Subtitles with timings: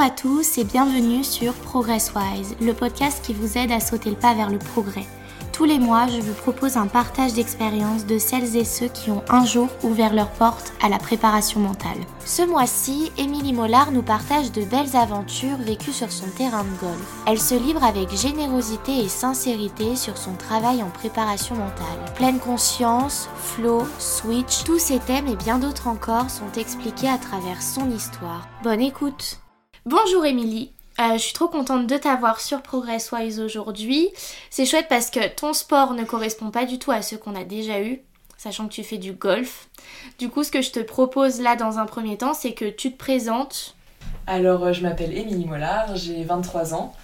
[0.00, 4.32] à tous et bienvenue sur ProgressWise, le podcast qui vous aide à sauter le pas
[4.32, 5.04] vers le progrès.
[5.52, 9.22] Tous les mois, je vous propose un partage d'expériences de celles et ceux qui ont
[9.28, 11.98] un jour ouvert leurs portes à la préparation mentale.
[12.24, 17.14] Ce mois-ci, Émilie Mollard nous partage de belles aventures vécues sur son terrain de golf.
[17.26, 22.14] Elle se livre avec générosité et sincérité sur son travail en préparation mentale.
[22.14, 27.60] Pleine conscience, flow, switch, tous ces thèmes et bien d'autres encore sont expliqués à travers
[27.60, 28.48] son histoire.
[28.62, 29.39] Bonne écoute
[29.86, 34.10] Bonjour Émilie euh, je suis trop contente de t'avoir sur ProgressWise aujourd'hui.
[34.50, 37.44] C'est chouette parce que ton sport ne correspond pas du tout à ceux qu'on a
[37.44, 38.00] déjà eu,
[38.36, 39.70] sachant que tu fais du golf.
[40.18, 42.92] Du coup, ce que je te propose là dans un premier temps, c'est que tu
[42.92, 43.74] te présentes.
[44.26, 46.94] Alors, euh, je m'appelle Émilie Mollard, j'ai 23 ans.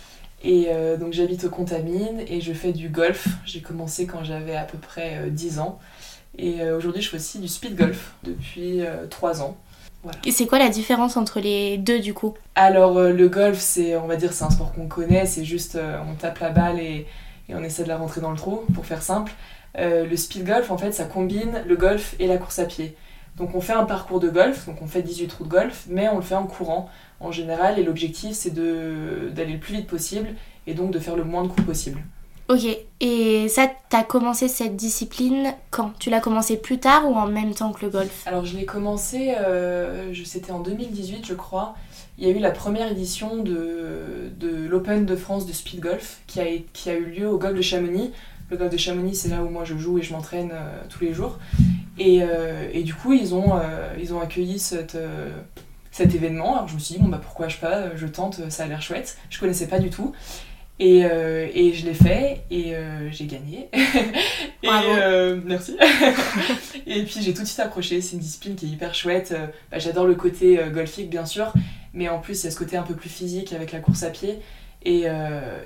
[0.44, 3.28] Et euh, donc j'habite au Contamine et je fais du golf.
[3.46, 5.78] J'ai commencé quand j'avais à peu près 10 ans.
[6.36, 9.56] Et aujourd'hui je fais aussi du speed golf depuis 3 ans.
[10.24, 12.34] Et c'est quoi la différence entre les deux du coup?
[12.54, 15.76] Alors euh, le golf, c'est on va dire c'est un sport qu'on connaît, c'est juste
[15.76, 17.06] euh, on tape la balle et,
[17.48, 19.32] on essaie de la rentrer dans le trou pour faire simple.
[19.78, 22.96] Euh, le speed golf en fait ça combine le golf et la course à pied.
[23.36, 26.08] Donc on fait un parcours de golf, donc on fait 18 trous de golf, mais
[26.08, 26.88] on le fait en courant
[27.20, 30.28] en général et l'objectif c'est d'aller le plus vite possible
[30.66, 32.02] et donc de faire le moins de coups possible.
[32.48, 32.64] Ok,
[33.00, 35.92] et ça, t'as commencé cette discipline quand?
[35.98, 38.22] Tu l'as commencé plus tard ou en même temps que le golf?
[38.24, 41.74] Alors je l'ai commencé, euh, c'était en 2018 je crois.
[42.18, 46.20] Il y a eu la première édition de, de l'Open de France de speed golf
[46.28, 48.12] qui a, qui a eu lieu au golf de Chamonix.
[48.48, 51.02] Le golf de Chamonix, c'est là où moi je joue et je m'entraîne euh, tous
[51.02, 51.38] les jours.
[51.98, 53.54] Et, euh, et, du coup, ils ont,
[53.98, 54.98] ils ont accueilli cette,
[55.90, 56.54] cet événement.
[56.54, 58.82] Alors je me suis dit, bon bah pourquoi je pas, je tente, ça a l'air
[58.82, 59.16] chouette.
[59.30, 60.12] Je connaissais pas du tout.
[60.78, 63.70] Et, euh, et, je l'ai fait et euh, j'ai gagné.
[64.62, 65.74] et euh, merci.
[66.86, 68.02] et puis j'ai tout de suite accroché.
[68.02, 69.34] C'est une discipline qui est hyper chouette.
[69.70, 71.52] Bah, J'adore le côté golfique bien sûr,
[71.94, 74.02] mais en plus il y a ce côté un peu plus physique avec la course
[74.02, 74.38] à pied.
[74.84, 75.06] Et,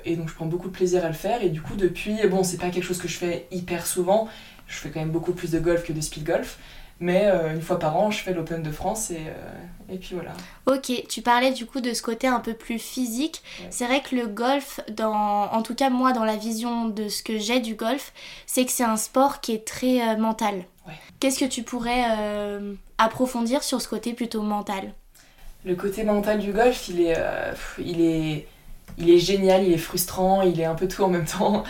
[0.05, 1.43] et donc je prends beaucoup de plaisir à le faire.
[1.43, 4.29] Et du coup depuis, bon c'est pas quelque chose que je fais hyper souvent.
[4.67, 6.57] Je fais quand même beaucoup plus de golf que de speed golf.
[7.01, 10.13] Mais euh, une fois par an, je fais l'Open de France et, euh, et, puis
[10.13, 10.33] voilà.
[10.67, 13.41] Ok, tu parlais du coup de ce côté un peu plus physique.
[13.71, 17.23] C'est vrai que le golf, dans, en tout cas moi dans la vision de ce
[17.23, 18.13] que j'ai du golf,
[18.45, 20.63] c'est que c'est un sport qui est très euh, mental.
[21.19, 22.03] Qu'est-ce que tu pourrais
[22.97, 24.93] approfondir sur ce côté plutôt mental?
[25.63, 27.15] Le côté mental du golf, il est,
[27.77, 28.47] il est,
[28.97, 31.63] il est génial, il est frustrant, il est un peu tout en même temps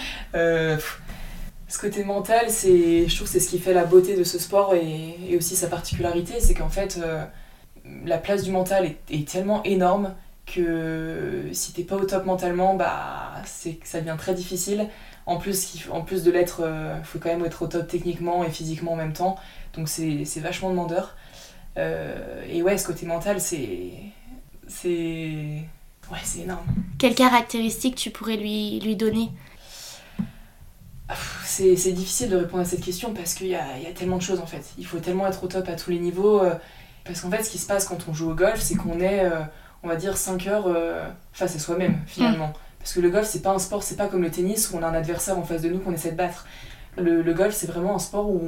[1.72, 5.38] ce côté mental, je trouve c'est ce qui fait la beauté de ce sport et,
[5.38, 7.24] aussi sa particularité, c'est qu'en fait, euh,
[8.06, 10.14] la place du mental est, tellement énorme
[10.46, 14.90] que si t'es pas au top mentalement, bah, c'est, ça devient très difficile.
[15.26, 18.92] En plus, de l'être, il euh, faut quand même être au top techniquement et physiquement
[18.92, 19.38] en même temps.
[19.74, 21.16] Donc c'est, vachement demandeur.
[21.78, 23.92] Euh, et ouais, ce côté mental, c'est.
[24.68, 25.64] C'est.
[26.12, 26.66] Ouais, c'est énorme.
[26.98, 29.30] Quelles caractéristiques tu pourrais lui donner?
[31.44, 34.46] C'est difficile de répondre à cette question parce qu'il y a, tellement de choses en
[34.46, 34.74] fait.
[34.78, 36.42] Il faut tellement être au top à tous les niveaux.
[36.42, 36.54] Euh,
[37.04, 39.26] parce qu'en fait, ce qui se passe quand on joue au golf, c'est qu'on est,
[39.26, 39.42] euh,
[39.84, 42.50] on va dire, 5 heures euh, face à soi-même finalement.
[42.50, 42.54] Mm.
[42.80, 44.84] Parce que le golf, c'est pas un sport, c'est pas comme le tennis où on
[44.84, 46.46] a un adversaire en face de nous qu'on essaie de battre.
[46.98, 48.42] Le, golf, c'est vraiment un sport où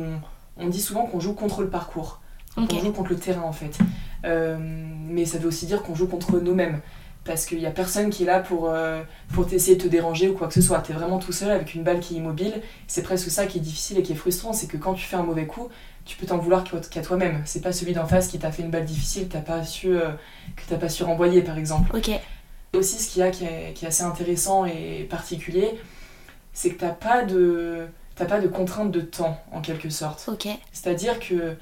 [0.57, 2.19] on, dit souvent qu'on joue contre le parcours.
[2.57, 3.77] On joue contre le terrain en fait.
[4.23, 6.81] mais ça veut aussi dire qu'on joue contre nous-mêmes
[7.25, 9.01] parce qu'il n'y a personne qui est là pour, euh,
[9.33, 10.79] pour t'essayer de te déranger ou quoi que ce soit.
[10.79, 12.61] Tu es vraiment tout seul avec une balle qui est immobile.
[12.87, 15.15] C'est presque ça qui est difficile et qui est frustrant, c'est que quand tu fais
[15.15, 15.69] un mauvais coup,
[16.05, 17.41] tu peux t'en vouloir qu'à toi-même.
[17.45, 19.95] C'est pas celui d'en face qui t'a fait une balle difficile que t'as pas su
[19.95, 20.11] euh,
[20.55, 21.95] que t'as pas su renvoyer par exemple.
[21.95, 22.11] Ok.
[22.73, 25.79] Aussi ce qu'il y a qui est, qui est, assez intéressant et particulier,
[26.53, 30.27] c'est que t'as pas de t'as pas de contrainte de temps en quelque sorte.
[30.27, 30.47] Ok.
[30.73, 31.55] C'est-à-dire que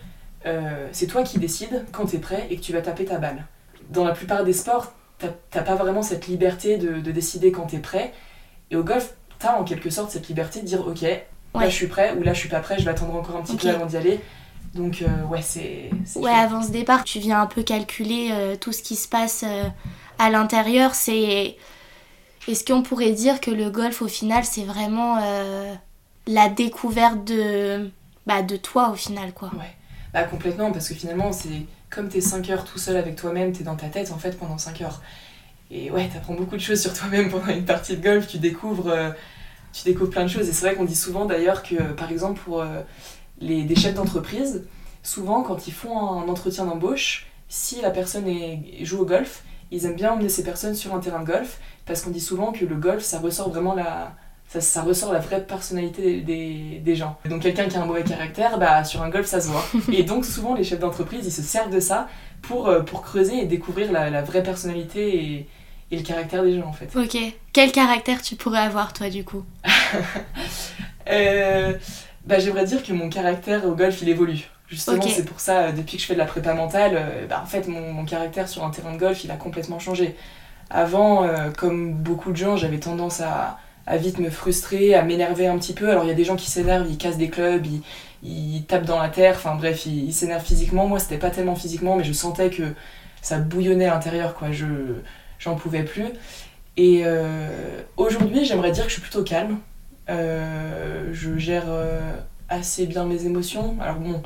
[0.48, 3.20] euh, c'est toi qui décides quand tu es prêt et que tu vas taper ta
[3.20, 3.46] balle.
[3.90, 4.94] Dans la plupart des sports,
[5.50, 8.14] t'as pas vraiment cette liberté de, décider quand t'es prêt.
[8.70, 11.88] Et au golf, t'as en quelque sorte cette liberté de dire ok, là je suis
[11.88, 13.86] prêt ou là je suis pas prêt, je vais attendre encore un petit peu avant
[13.86, 14.20] d'y aller.
[14.74, 15.90] Donc euh, ouais, c'est...
[16.16, 19.44] Ouais, avant ce départ, tu viens un peu calculer euh, tout ce qui se passe
[19.46, 19.66] euh,
[20.18, 20.96] à l'intérieur.
[20.96, 21.58] C'est...
[22.48, 25.18] Est-ce qu'on pourrait dire que le golf, au final, c'est vraiment
[26.28, 27.92] la découverte de...
[28.26, 29.50] Bah, de toi, au final, quoi?
[29.50, 29.76] Ouais,
[30.14, 33.64] bah complètement, parce que finalement, c'est comme t'es 5 heures tout seul avec toi-même, t'es
[33.64, 35.02] dans ta tête en fait pendant 5 heures.
[35.70, 38.90] Et ouais, t'apprends beaucoup de choses sur toi-même pendant une partie de golf, tu découvres,
[38.90, 39.12] euh,
[39.72, 40.50] tu découvres plein de choses.
[40.50, 42.82] Et c'est vrai qu'on dit souvent d'ailleurs que, par exemple, pour euh,
[43.40, 44.66] les, des chefs d'entreprise,
[45.04, 48.26] souvent quand ils font un entretien d'embauche, si la personne
[48.82, 52.02] joue au golf, ils aiment bien emmener ces personnes sur un terrain de golf, parce
[52.02, 54.14] qu'on dit souvent que le golf, ça ressort vraiment la,
[54.60, 57.18] ça, ressort la vraie personnalité des, des, gens.
[57.26, 59.66] Donc quelqu'un qui a un mauvais caractère, bah, sur un golf, ça se voit.
[59.94, 62.10] et donc souvent, les chefs d'entreprise, ils se servent de ça
[62.42, 65.48] pour, euh, pour creuser et découvrir la, vraie personnalité et,
[65.92, 66.94] et, le caractère des gens, en fait.
[66.96, 67.18] Ok.
[67.54, 69.46] Quel caractère tu pourrais avoir, toi, du coup?
[71.10, 71.74] Euh,
[72.26, 74.48] bah, J'aimerais dire que mon caractère au golf, il évolue.
[74.70, 77.48] Justement, c'est pour ça, euh, depuis que je fais de la prépa mentale, bah, en
[77.48, 80.16] fait, mon, mon, caractère sur un terrain de golf, il a complètement changé.
[80.70, 81.28] Avant,
[81.58, 85.74] comme beaucoup de gens, j'avais tendance à à vite me frustrer, à m'énerver un petit
[85.74, 85.90] peu.
[85.90, 87.82] Alors il y a des gens qui s'énervent, ils cassent des clubs, ils,
[88.24, 90.88] ils tapent dans la terre, enfin bref, ils s'énervent physiquement.
[90.88, 92.64] Moi, c'était pas tellement physiquement, mais je sentais que
[93.22, 94.52] ça bouillonnait à l'intérieur, quoi.
[94.52, 94.66] Je
[95.42, 96.06] j'en pouvais plus.
[96.78, 99.60] Et euh, aujourd'hui, j'aimerais dire que je suis plutôt calme.
[100.10, 102.16] Euh, je gère euh,
[102.48, 103.78] assez bien mes émotions.
[103.82, 104.22] Alors bon,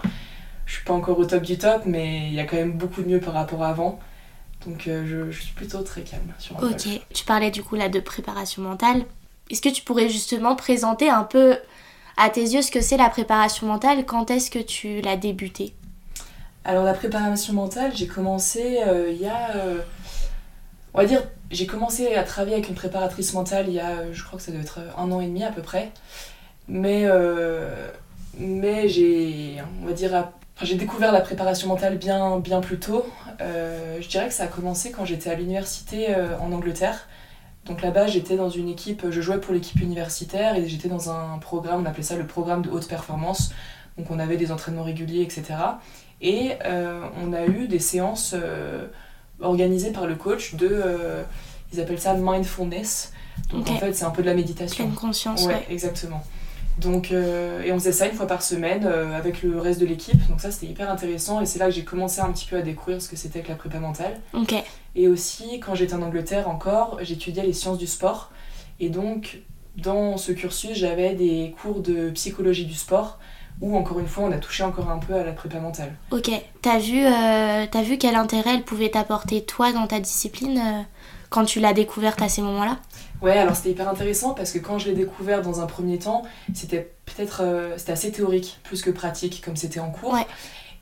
[0.66, 3.02] je suis pas encore au top du top, mais il y a quand même beaucoup
[3.02, 4.00] de mieux par rapport à avant.
[4.66, 7.88] Donc je, je, suis plutôt très calme sur un Ok, tu parlais du coup là
[7.88, 9.06] de préparation mentale.
[9.52, 11.58] Est-ce que tu pourrais justement présenter un peu
[12.18, 14.06] à tes yeux ce que c'est la préparation mentale?
[14.06, 15.76] Quand est-ce que tu l'as débuté
[16.64, 19.56] Alors la préparation mentale, j'ai commencé euh, il y a...
[19.56, 19.82] Euh,
[20.96, 21.22] on va dire,
[21.52, 24.52] j'ai commencé à travailler avec une préparatrice mentale il y a, je crois que ça
[24.52, 25.92] doit être un an et demi à peu près.
[26.68, 27.70] Mais, euh,
[28.40, 30.30] mais j'ai, on va dire,
[30.62, 33.06] j'ai découvert la préparation mentale bien, bien plus tôt.
[33.40, 37.08] je dirais que ça a commencé quand j'étais à l'université en Angleterre.
[37.66, 41.40] Donc là-bas, j'étais dans une équipe, je jouais pour l'équipe universitaire et j'étais dans un
[41.40, 43.52] programme, on appelait ça le programme de haute performance.
[43.98, 45.56] Donc on avait des entraînements réguliers, etc.
[46.22, 48.88] Et euh, on a eu des séances euh,
[49.40, 51.24] organisées par le coach de, euh,
[51.74, 53.14] ils appellent ça mindfulness.
[53.52, 54.86] Donc en fait, c'est un peu de la méditation.
[54.86, 55.66] Pleine conscience, ouais.
[55.70, 56.24] exactement.
[56.78, 60.28] Donc, et on faisait ça une fois par semaine avec le reste de l'équipe.
[60.28, 61.40] Donc ça, c'était hyper intéressant.
[61.40, 63.50] Et c'est là que j'ai commencé un petit peu à découvrir ce que c'était que
[63.50, 64.20] la prépa mentale.
[64.34, 64.54] Ok.
[64.96, 68.32] Et aussi, quand j'étais en Angleterre encore, j'étudiais les sciences du sport.
[68.80, 69.40] Et donc,
[69.78, 73.20] dans ce cursus, j'avais des cours de psychologie du sport
[73.62, 75.96] où, encore une fois, on a touché encore un peu à la prépa mentale.
[76.12, 76.30] Ok.
[76.62, 80.82] T'as vu, euh, as vu quel intérêt elle pouvait t'apporter, toi, dans ta discipline, euh,
[81.30, 82.78] quand tu l'as découverte à ces moments-là?
[83.22, 86.24] Ouais, alors c'était hyper intéressant parce que quand je l'ai découvert dans un premier temps,
[86.54, 90.14] c'était peut-être euh, c'était assez théorique plus que pratique comme c'était en cours.
[90.14, 90.28] Ouais.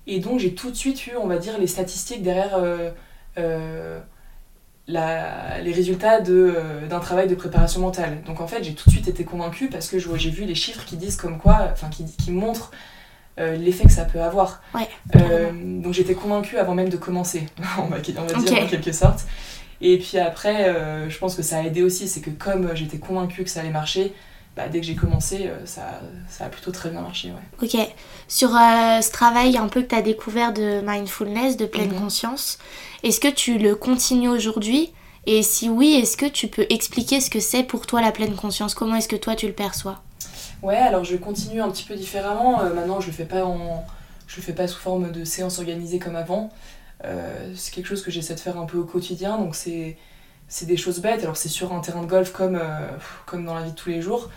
[0.08, 2.60] Et donc j'ai tout de suite eu, on va dire, les statistiques derrière
[3.38, 4.00] euh,
[4.86, 8.22] la, les résultats euh, d'un travail de préparation mentale.
[8.26, 10.84] Donc en fait, j'ai tout de suite été convaincue parce que j'ai vu les chiffres
[10.84, 12.72] qui disent comme quoi, enfin qui, qui montrent
[13.40, 14.62] euh, l'effet que ça peut avoir.
[15.14, 17.48] donc j'étais convaincue avant même de commencer,
[17.78, 19.26] on va, on va dire en quelque sorte.
[19.84, 20.74] Et puis après,
[21.10, 23.70] je pense que ça a aidé aussi, c'est que comme j'étais convaincue que ça allait
[23.70, 24.14] marcher,
[24.56, 26.00] bah, dès que j'ai commencé, ça,
[26.30, 27.32] ça, a plutôt très bien marché.
[27.32, 27.68] Ouais.
[27.68, 27.88] Ok.
[28.28, 32.00] Sur ce travail un peu que tu as découvert de mindfulness, de pleine mhm.
[32.00, 32.60] conscience,
[33.04, 34.94] est-ce que tu le continues aujourd'hui?
[35.26, 38.36] Et si oui, est-ce que tu peux expliquer ce que c'est pour toi la pleine
[38.36, 38.74] conscience?
[38.76, 40.02] Comment est-ce que toi tu le perçois?
[40.62, 42.62] Ouais, alors je continue un petit peu différemment.
[42.62, 43.86] Euh, maintenant, je le fais pas en,
[44.28, 46.52] je le fais pas sous forme de séance organisée comme avant.
[47.06, 49.98] Euh, c'est quelque chose que j'essaie de faire un peu au quotidien, donc c'est
[50.48, 51.24] c'est des choses bêtes.
[51.24, 52.88] Alors c'est sur un terrain de golf comme euh,
[53.26, 54.30] comme dans la vie de tous les jours.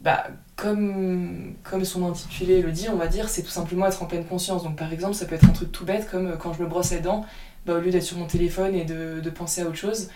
[0.00, 4.06] bah, comme, comme son intitulé le dit, on va dire, c'est tout simplement être en
[4.06, 4.62] pleine conscience.
[4.62, 6.68] Donc par exemple, ça peut être un truc tout bête comme euh, quand je me
[6.68, 7.24] brosse les dents,
[7.66, 10.08] bah, au lieu d'être sur mon téléphone et de, de penser à autre chose,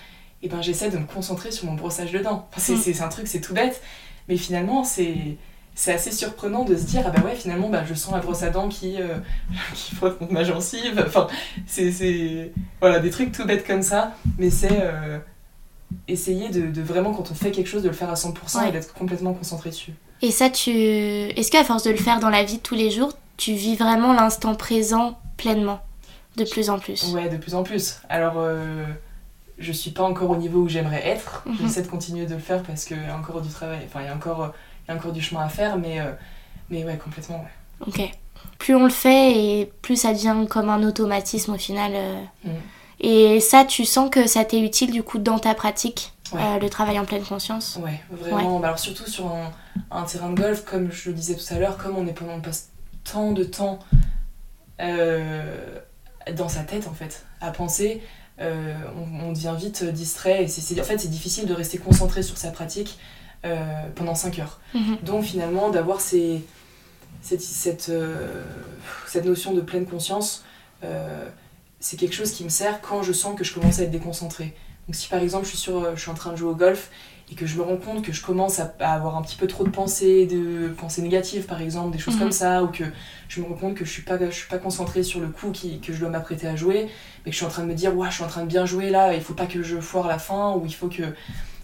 [0.42, 2.48] et ben j'essaie de me concentrer sur mon brossage de dents.
[2.55, 3.05] Enfin, c'est mm.
[3.05, 3.82] un truc, c'est tout bête,
[4.28, 5.36] mais finalement, c'est
[5.74, 8.43] c'est assez surprenant de se dire ah bah ouais finalement bah, je sens la brosse
[8.43, 9.17] à dents qui, euh,
[9.74, 11.26] qui frotte contre ma gencive enfin
[11.67, 15.19] c'est voilà des trucs tout bêtes comme ça mais c'est euh,
[16.08, 18.72] essayer de, de, vraiment quand on fait quelque chose de le faire à 100% et
[18.72, 20.70] d'être complètement concentré dessus et ça, tu...
[20.70, 23.74] est-ce qu'à force de le faire dans la vie de tous les jours, tu vis
[23.74, 25.81] vraiment l'instant présent pleinement
[26.36, 27.12] De plus en plus?
[27.12, 27.98] Ouais, de plus en plus.
[28.08, 28.84] Alors, euh,
[29.58, 31.43] je suis pas encore au niveau où j'aimerais être.
[31.46, 31.56] Mhm.
[31.60, 34.06] J'essaie de continuer de le faire parce qu'il y a encore du travail, enfin, il
[34.06, 34.55] y, a encore,
[34.89, 36.12] y a encore du chemin à faire, mais, euh,
[36.70, 37.86] mais ouais, complètement, ouais.
[37.86, 38.10] Ok.
[38.58, 41.93] Plus on le fait et plus ça devient comme un automatisme au final.
[41.94, 42.22] Euh.
[42.44, 42.51] Mm.
[43.01, 46.70] Et ça, tu sens que ça t'est utile du coup dans ta pratique euh, le
[46.70, 47.79] travail en pleine conscience?
[47.82, 48.58] Ouais, vraiment.
[48.58, 49.31] Bah, alors surtout sur
[49.91, 52.41] un, terrain de golf, comme je le disais tout à l'heure, comme on est pendant
[52.41, 52.70] passe
[53.05, 53.81] tant de temps
[54.81, 55.79] euh,
[56.34, 58.03] dans sa tête en fait, à penser,
[58.41, 58.74] euh,
[59.22, 62.51] on, devient vite distrait et c'est, en fait c'est difficile de rester concentré sur sa
[62.51, 62.98] pratique
[63.94, 64.61] pendant 5 heures.
[64.75, 64.99] Mhm.
[65.03, 66.44] Donc finalement d'avoir ces,
[67.20, 67.91] cette, cette,
[69.06, 70.44] cette, notion de pleine conscience,
[71.81, 74.55] c'est quelque chose qui me sert quand je sens que je commence à être déconcentré.
[74.87, 76.55] Donc si par exemple je suis, sur, euh, je suis en train de jouer au
[76.55, 76.91] golf
[77.31, 79.65] et que je me rends compte que je commence à, avoir un petit peu trop
[79.65, 82.20] de pensées, de pensées négatives par exemple, des choses mhm.
[82.20, 82.84] comme ça, ou que
[83.29, 85.51] je me rends compte que je suis pas, je suis pas concentrée sur le coup
[85.51, 86.89] qui, que je dois m'apprêter à jouer,
[87.25, 88.49] mais que je suis en train de me dire, ouais, je suis en train de
[88.49, 91.03] bien jouer là, il faut pas que je foire la fin, ou il faut que...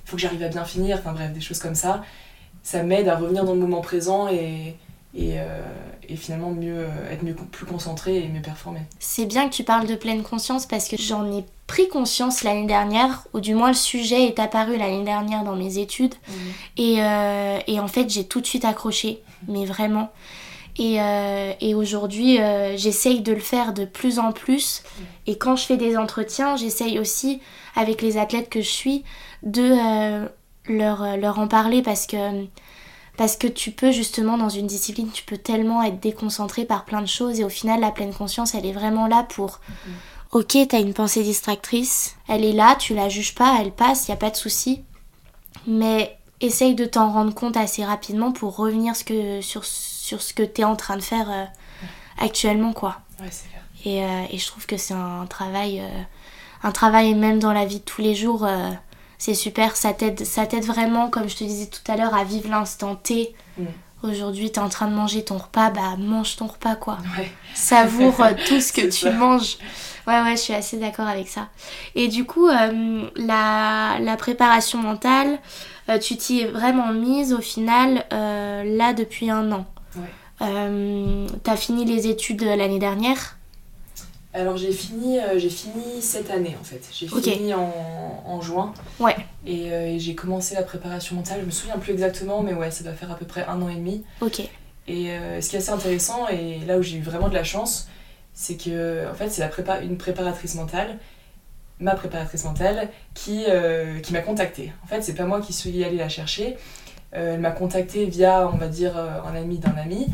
[0.08, 2.02] faut que j'arrive à bien finir, enfin bref, des choses comme ça.
[2.62, 4.74] Ça m'aide à revenir dans le moment présent et,
[5.14, 5.62] et, euh,
[6.08, 8.80] et finalement mieux, être mieux, plus concentré et mieux performer.
[8.98, 12.66] C'est bien que tu parles de pleine conscience parce que j'en ai pris conscience l'année
[12.66, 16.14] dernière, ou du moins le sujet est apparu l'année dernière dans mes études.
[16.26, 16.34] Mhm.
[16.78, 20.10] Et, euh, et en fait, j'ai tout de suite accroché, mais vraiment.
[20.78, 24.82] Et, euh, et aujourd'hui, euh, j'essaye de le faire de plus en plus.
[25.26, 27.40] Et quand je fais des entretiens, j'essaye aussi,
[27.74, 29.04] avec les athlètes que je suis,
[29.42, 30.28] de euh,
[30.68, 32.46] leur, leur en parler parce que,
[33.16, 37.00] parce que tu peux justement, dans une discipline, tu peux tellement être déconcentré par plein
[37.00, 37.40] de choses.
[37.40, 39.60] Et au final, la pleine conscience, elle est vraiment là pour...
[40.30, 44.12] Ok, t'as une pensée distractrice, elle est là, tu la juges pas, elle passe, y
[44.12, 44.84] a pas de souci.
[45.66, 50.34] Mais essaye de t'en rendre compte assez rapidement pour revenir ce que, sur, sur ce
[50.34, 51.44] que t'es en train de faire euh,
[52.18, 52.98] actuellement, quoi.
[53.20, 53.62] Ouais, c'est clair.
[53.86, 56.02] Et, euh, et je trouve que c'est un travail, euh,
[56.62, 58.70] un travail même dans la vie de tous les jours, euh,
[59.18, 59.76] c'est super.
[59.76, 62.94] Ça t'aide, ça t'aide vraiment, comme je te disais tout à l'heure, à vivre l'instant
[62.96, 63.34] T.
[63.58, 63.64] Mm.
[64.04, 67.28] Aujourd'hui, t'es en train de manger ton repas, bah mange ton repas, quoi Ouais.
[67.54, 69.10] savoure euh, tout ce que tu ça.
[69.12, 69.56] manges.
[70.06, 71.48] Ouais, ouais, je suis assez d'accord avec ça.
[71.96, 75.38] Et du coup, euh, la, la préparation mentale,
[75.88, 79.66] euh, tu t'y es vraiment mise au final euh, là depuis un an.
[79.96, 80.02] Ouais.
[81.42, 83.36] T'as fini les études l'année dernière
[84.38, 86.80] Alors j'ai fini, euh, j'ai fini cette année en fait.
[86.92, 87.72] J'ai fini en,
[88.24, 88.72] en juin.
[89.00, 89.16] Ouais.
[89.44, 91.40] Et, euh, et j'ai commencé la préparation mentale.
[91.40, 93.68] Je me souviens plus exactement, mais ouais, ça doit faire à peu près un an
[93.68, 94.04] et demi.
[94.20, 94.40] Ok.
[94.86, 97.42] Et euh, ce qui est assez intéressant, et là où j'ai eu vraiment de la
[97.42, 97.88] chance,
[98.32, 100.98] c'est que en fait c'est la prépa une préparatrice mentale,
[101.80, 103.44] ma préparatrice mentale, qui,
[104.02, 104.72] qui m'a contactée.
[104.84, 106.56] En fait, c'est pas moi qui suis allée la chercher.
[107.12, 110.06] Elle m'a contactée via, on va dire, un ami d'un ami.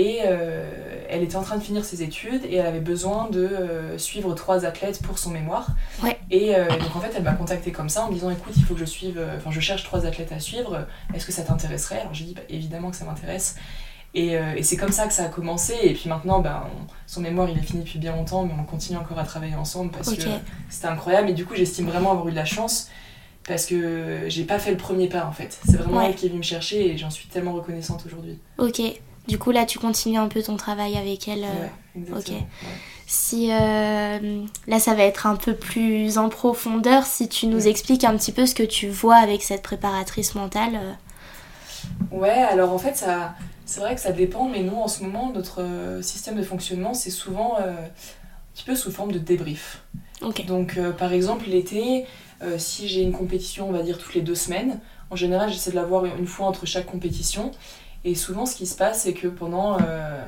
[0.00, 0.70] Et euh,
[1.08, 4.32] elle était en train de finir ses études et elle avait besoin de euh, suivre
[4.34, 5.68] trois athlètes pour son mémoire.
[6.04, 6.16] Ouais.
[6.30, 8.64] Et euh, donc en fait, elle m'a contactée comme ça en me disant écoute, il
[8.64, 12.00] faut que je suive, enfin je cherche trois athlètes à suivre, est-ce que ça t'intéresserait?
[12.00, 13.56] Alors j'ai dit bah, évidemment que ça m'intéresse.
[14.14, 15.74] Et, et c'est comme ça que ça a commencé.
[15.82, 18.64] Et puis maintenant, ben, on- son mémoire il est fini depuis bien longtemps, mais on
[18.64, 20.22] continue encore à travailler ensemble parce que
[20.70, 21.28] c'était incroyable.
[21.30, 22.88] Et du coup, j'estime vraiment avoir eu de la chance
[23.46, 25.58] parce que j'ai pas fait le premier pas en fait.
[25.66, 26.06] C'est vraiment Ouais.
[26.08, 28.38] elle qui est venue me chercher et j'en suis tellement reconnaissante aujourd'hui.
[28.58, 28.80] Ok.
[29.28, 31.44] Du coup, là, tu continues un peu ton travail avec elle.
[31.44, 32.28] euh, Ouais, ok.
[32.30, 32.46] Ouais.
[33.06, 38.04] Si euh, là ça va être un peu plus en profondeur, si tu nous expliques
[38.04, 40.74] un petit peu ce que tu vois avec cette préparatrice mentale.
[40.74, 40.92] euh,
[42.10, 45.30] Ouais, alors en fait, ça, c'est vrai que ça dépend, mais nous en ce moment,
[45.32, 45.62] notre
[46.02, 49.82] système de fonctionnement, c'est souvent euh, un petit peu sous forme de débrief.
[50.46, 52.04] Donc euh, par exemple, l'été,
[52.58, 54.80] si j'ai une compétition, on va dire toutes les deux semaines,
[55.10, 57.50] en général, j'essaie de la voir une fois entre chaque compétition.
[58.04, 60.22] Et souvent, ce qui se passe, c'est que pendant, euh,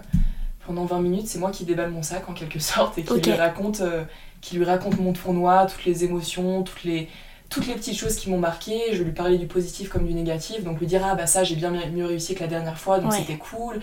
[0.67, 3.33] pendant 20 minutes, c'est moi qui déballe mon sac en quelque sorte et qui, lui,
[3.33, 4.05] raconte, euh,
[4.41, 7.09] qui lui raconte mon tournoi, toutes les émotions, toutes les,
[7.49, 8.81] toutes les petites choses qui m'ont marqué.
[8.93, 10.65] Je vais lui parler du positif comme du négatif.
[10.65, 13.13] Donc lui dire, ah bah ça, j'ai bien mieux réussi que la dernière fois, donc
[13.13, 13.19] Ouais.
[13.19, 13.81] c'était cool.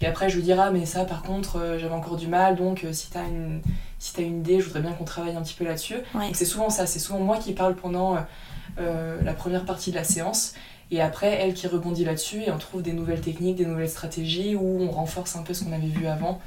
[0.00, 2.54] Et après, je lui dirai, ah mais ça, par contre, euh, j'avais encore du mal,
[2.54, 3.60] donc euh, si t'as une,
[3.98, 5.96] si t'as une idée, je voudrais bien qu'on travaille un petit peu là-dessus.
[6.14, 6.30] Ouais.
[6.34, 8.16] C'est souvent ça, c'est souvent moi qui parle pendant
[8.78, 10.54] euh, la première partie de la séance.
[10.90, 14.54] Et après, elle qui rebondit là-dessus et on trouve des nouvelles techniques, des nouvelles stratégies
[14.54, 16.40] où on renforce un peu ce qu'on avait vu avant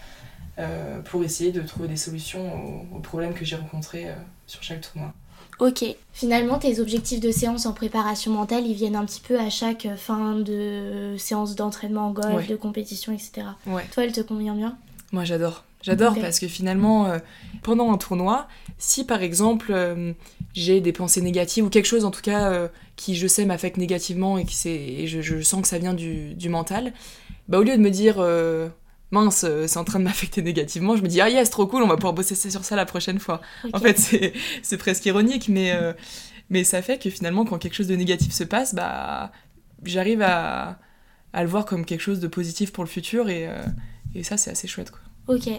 [0.59, 2.51] euh, pour essayer de trouver des solutions
[2.91, 4.13] aux, aux problèmes que j'ai rencontrés euh,
[4.47, 5.13] sur chaque tournoi.
[5.59, 5.85] Ok.
[6.11, 9.87] Finalement, tes objectifs de séance en préparation mentale, ils viennent un petit peu à chaque
[9.95, 12.47] fin de séance d'entraînement en golf, Ouais.
[12.47, 13.43] de compétition, etc.
[13.67, 13.85] Ouais.
[13.93, 14.75] Toi, elle te convient bien?
[15.11, 15.65] Moi j'adore.
[15.81, 17.17] J'adore parce que finalement, euh,
[17.63, 18.47] pendant un tournoi,
[18.77, 20.13] si par exemple euh,
[20.53, 23.77] j'ai des pensées négatives ou quelque chose en tout cas euh, qui je sais m'affecte
[23.77, 26.93] négativement et, c'est- et je, je sens que ça vient du, du mental,
[27.47, 28.17] bah au lieu de me dire
[29.11, 31.87] mince, c'est en train de m'affecter négativement, je me dis ah yes, trop cool, on
[31.87, 33.41] va pouvoir bosser sur ça la prochaine fois.
[33.73, 34.33] En fait, c'est-
[34.63, 35.73] c'est presque ironique, mais,
[36.49, 39.31] mais ça fait que finalement, quand quelque chose de négatif se passe, bah
[39.83, 40.79] j'arrive à,
[41.33, 43.49] à le voir comme quelque chose de positif pour le futur et,
[44.15, 45.01] et ça, c'est assez chouette quoi.
[45.35, 45.49] Ok.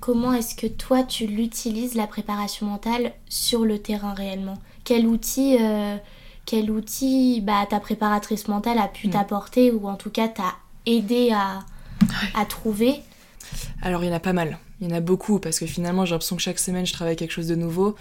[0.00, 4.58] Comment est-ce que toi, tu l'utilises, la préparation mentale, sur le terrain réellement?
[4.84, 5.96] Quel outil, euh,
[6.46, 9.10] quel outil bah, ta préparatrice mentale a pu Mm.
[9.10, 10.54] t'apporter ou en tout cas t'a
[10.86, 11.60] aidé à,
[12.34, 13.00] à trouver?
[13.82, 16.04] Alors il y en a pas mal, il y en a beaucoup parce que finalement
[16.06, 17.94] j'ai l'impression que chaque semaine je travaille quelque chose de nouveau.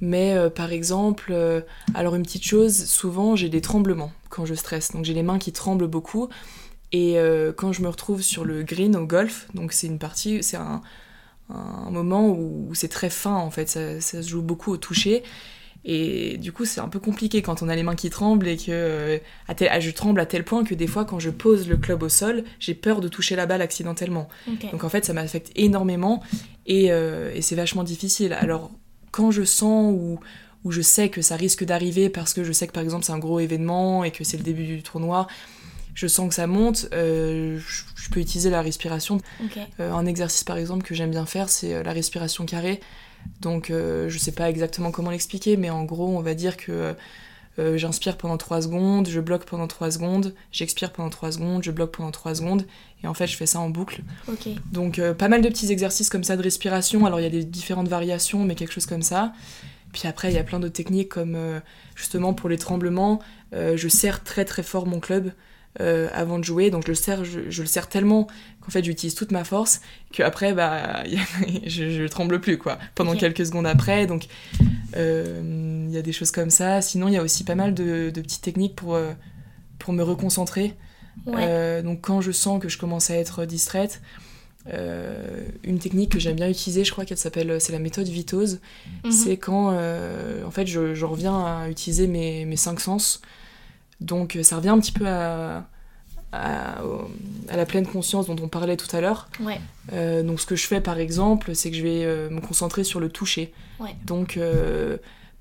[0.00, 1.60] Mais euh, par exemple, euh,
[1.94, 5.38] alors une petite chose, souvent j'ai des tremblements quand je stresse, donc j'ai les mains
[5.38, 6.28] qui tremblent beaucoup.
[6.98, 10.42] Et euh, quand je me retrouve sur le green au golf, donc c'est une partie,
[10.48, 10.80] c'est un,
[11.50, 15.22] un moment où c'est très fin en fait, ça, ça se joue beaucoup au toucher.
[15.86, 18.56] Et du coup, c'est un peu compliqué quand on a les mains qui tremblent et
[18.56, 21.28] que euh, à tel- ah, je tremble à tel point que des fois, quand je
[21.30, 24.28] pose le club au sol, j'ai peur de toucher la balle accidentellement.
[24.72, 26.22] Donc en fait, ça m'affecte énormément
[26.66, 28.32] et, euh, et c'est vachement difficile.
[28.32, 28.70] Alors
[29.10, 30.18] quand je sens ou,
[30.64, 33.12] où je sais que ça risque d'arriver parce que je sais que par exemple c'est
[33.12, 35.26] un gros événement et que c'est le début du tournoi,
[35.94, 39.18] je sens que ça monte, euh, je, peux utiliser la respiration.
[39.80, 42.80] Euh, un exercice par exemple que j'aime bien faire, c'est la respiration carrée.
[43.40, 46.94] Donc je sais pas exactement comment l'expliquer, mais en gros on va dire que
[47.58, 51.70] euh, j'inspire pendant 3 secondes, je bloque pendant 3 secondes, j'expire pendant 3 secondes, je
[51.70, 52.66] bloque pendant 3 secondes,
[53.02, 54.02] et en fait je fais ça en boucle.
[54.72, 57.30] Donc euh, pas mal de petits exercices comme ça de respiration, alors il y a
[57.30, 59.32] des différentes variations, mais quelque chose comme ça.
[59.92, 61.60] Puis après il y a plein d'autres techniques comme euh,
[61.94, 63.20] justement pour les tremblements,
[63.52, 65.30] je serre très très fort mon club.
[65.78, 66.70] Avant de jouer.
[66.70, 68.26] Donc je le serre, je, le serre tellement
[68.60, 69.80] qu'en fait j'utilise toute ma force
[70.12, 71.02] qu'après bah
[71.66, 72.78] je, je tremble plus quoi.
[72.94, 74.06] Pendant quelques secondes après.
[74.06, 74.28] Donc
[74.96, 76.82] il y a des choses comme ça.
[76.82, 79.12] Sinon, il y a aussi pas mal de, petites techniques pour, euh,
[79.78, 80.74] pour me reconcentrer.
[81.28, 84.02] Euh, donc, quand je sens que je commence à être distraite,
[84.72, 88.60] euh, une technique que j'aime bien utiliser, je crois qu'elle s'appelle, c'est la méthode Vitose.
[89.04, 89.12] Mhm.
[89.12, 93.22] C'est quand, en fait, je, reviens à utiliser mes, mes, cinq sens.
[94.04, 95.66] Donc, ça revient un petit peu à,
[96.32, 96.80] à,
[97.54, 99.28] la pleine conscience dont on parlait tout à l'heure.
[99.90, 103.08] donc, ce que je fais, par exemple, c'est que je vais me concentrer sur le
[103.08, 103.52] toucher.
[104.06, 104.38] Donc,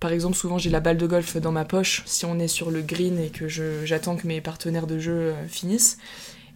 [0.04, 2.04] par exemple, souvent j'ai la balle de golf dans ma poche.
[2.06, 5.48] Si on est sur le green et que j'attends que mes partenaires de jeu euh,
[5.48, 5.98] finissent,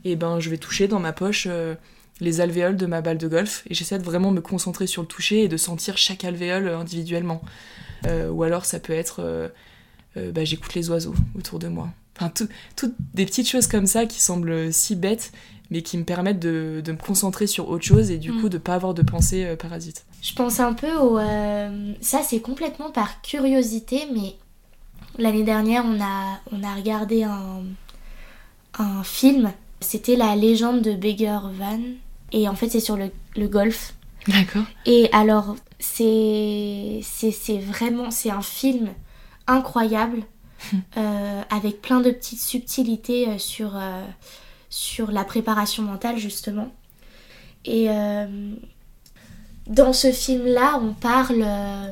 [0.04, 1.74] et eh ben je vais toucher dans ma poche euh,
[2.20, 5.08] les alvéoles de ma balle de golf et j'essaie de vraiment me concentrer sur le
[5.08, 7.42] toucher et de sentir chaque alvéole individuellement.
[8.06, 9.50] Euh, ou alors ça peut être
[10.16, 11.90] bah, j'écoute les oiseaux autour de moi.
[12.16, 12.32] Enfin,
[12.76, 15.32] toutes des petites choses comme ça qui semblent si bêtes
[15.70, 18.42] mais qui me permettent de, me concentrer sur autre chose et du mm.
[18.42, 20.06] coup de pas avoir de pensée euh, parasite.
[20.22, 21.18] Je pense un peu au...
[21.18, 24.36] Euh, ça c'est complètement par curiosité, mais
[25.18, 27.64] l'année dernière on a, on a regardé un,
[28.80, 31.80] un film, c'était la légende de Beggar Van,
[32.32, 33.94] et en fait c'est sur le, le golf.
[34.28, 34.64] D'accord.
[34.86, 38.90] Et alors c'est c'est vraiment c'est un film
[39.48, 40.24] incroyable
[40.98, 43.80] euh, avec plein de petites subtilités sur
[44.70, 46.72] sur la préparation mentale justement.
[47.66, 48.54] Et euh,
[49.68, 51.92] dans ce film-là, on parle, euh,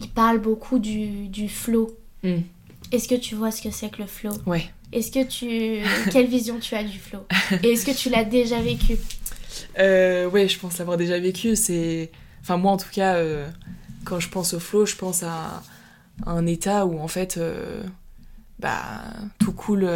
[0.00, 1.96] il parle beaucoup du, du flow.
[2.22, 2.40] Hmm.
[2.92, 4.32] Est-ce que tu vois ce que c'est que le flow?
[4.46, 4.70] Ouais.
[4.92, 7.20] Est-ce que tu, quelle vision tu as du flow?
[7.62, 8.96] Et est-ce que tu l'as déjà vécu?
[9.78, 11.54] Euh, Ouais, je pense l'avoir déjà vécu.
[11.56, 12.10] C'est,
[12.42, 13.48] enfin moi en tout cas, euh,
[14.04, 15.62] quand je pense au flow, je pense à,
[16.26, 17.40] un état où en fait,
[18.58, 19.02] bah
[19.38, 19.88] tout coule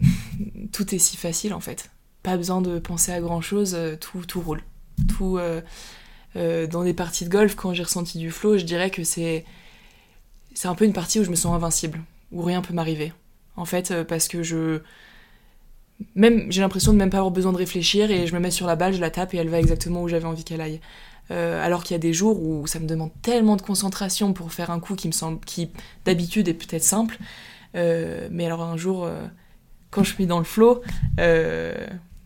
[0.72, 1.90] tout est si facile en fait.
[2.22, 4.62] Pas besoin de penser à grand chose, euh, tout, tout roule.
[5.08, 5.60] Tout, euh,
[6.36, 9.44] euh, dans des parties de golf, quand j'ai ressenti du flow, je dirais que c'est
[10.54, 12.00] c'est un peu une partie où je me sens invincible,
[12.32, 13.12] où rien peut m'arriver.
[13.56, 14.80] En fait, parce que je
[16.14, 18.66] même j'ai l'impression de même pas avoir besoin de réfléchir et je me mets sur
[18.66, 20.80] la balle, je la tape et elle va exactement où j'avais envie qu'elle aille.
[21.30, 24.70] Alors qu'il y a des jours où ça me demande tellement de concentration pour faire
[24.70, 25.70] un coup qui me semble qui
[26.04, 27.18] d'habitude est peut-être simple,
[27.74, 29.08] mais alors un jour
[29.96, 30.82] quand je suis dans le flow,
[31.20, 31.74] euh,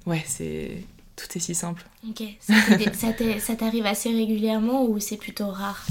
[0.06, 0.82] ouais, c'est
[1.16, 1.84] tout est si simple.
[2.08, 5.86] Ok, ça t'arrive assez régulièrement ou c'est plutôt rare?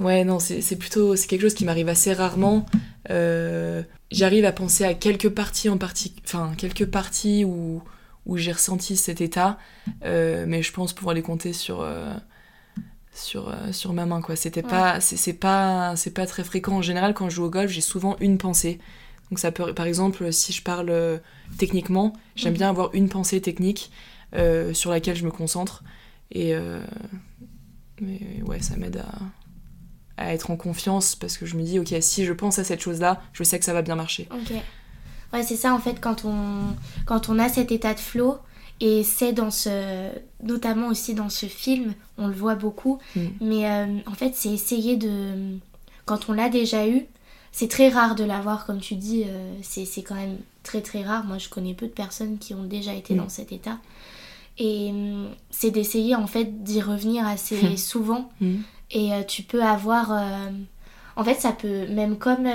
[0.00, 2.66] Ouais, non, c'est plutôt c'est quelque chose qui m'arrive assez rarement.
[3.10, 7.82] Euh, j'arrive à penser à quelques parties en partie, enfin quelques parties où
[8.24, 9.58] où j'ai ressenti cet état,
[10.04, 11.86] euh, mais je pense pouvoir les compter sur
[13.14, 17.12] sur, sur ma main quoi c'était pas c'est pas c'est pas très fréquent en général
[17.12, 18.80] quand je joue au golf j'ai souvent une pensée
[19.32, 21.16] donc ça peut, par exemple, si je parle euh,
[21.56, 22.76] techniquement, j'aime bien mhm.
[22.76, 23.90] avoir une pensée technique
[24.34, 25.84] euh, sur laquelle je me concentre.
[26.32, 26.82] Et euh,
[27.98, 28.98] mais ouais, ça m'aide
[30.18, 32.64] à, à, être en confiance parce que je me dis, ok, si je pense à
[32.64, 34.28] cette chose-là, je sais que ça va bien marcher.
[34.30, 34.52] Ok.
[35.32, 38.36] Ouais, c'est ça en fait quand on, quand on a cet état de flow.
[38.84, 40.10] Et c'est dans ce,
[40.42, 42.98] notamment aussi dans ce film, on le voit beaucoup.
[43.16, 43.20] Mm.
[43.40, 43.66] Mais
[44.06, 45.56] en fait, c'est essayer de,
[46.04, 47.06] quand on l'a déjà eu,
[47.52, 51.24] c'est très rare de l'avoir, comme tu dis, euh, c'est quand même très très rare.
[51.24, 53.30] Moi, je connais peu de personnes qui ont déjà été dans mm.
[53.30, 53.78] cet état.
[54.58, 58.30] Et hum, c'est d'essayer en fait d'y revenir assez souvent.
[58.40, 58.56] Mm.
[58.90, 60.12] Et euh, tu peux avoir.
[60.12, 60.50] Euh,
[61.14, 62.48] en fait, ça peut, même comme,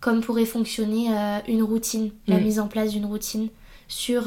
[0.00, 1.08] comme pourrait fonctionner
[1.46, 3.50] une routine, la mise en place d'une routine
[3.88, 4.22] sur,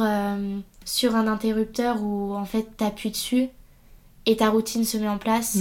[0.86, 3.50] sur un interrupteur où en fait t'appuies dessus
[4.26, 5.58] et ta routine se met en place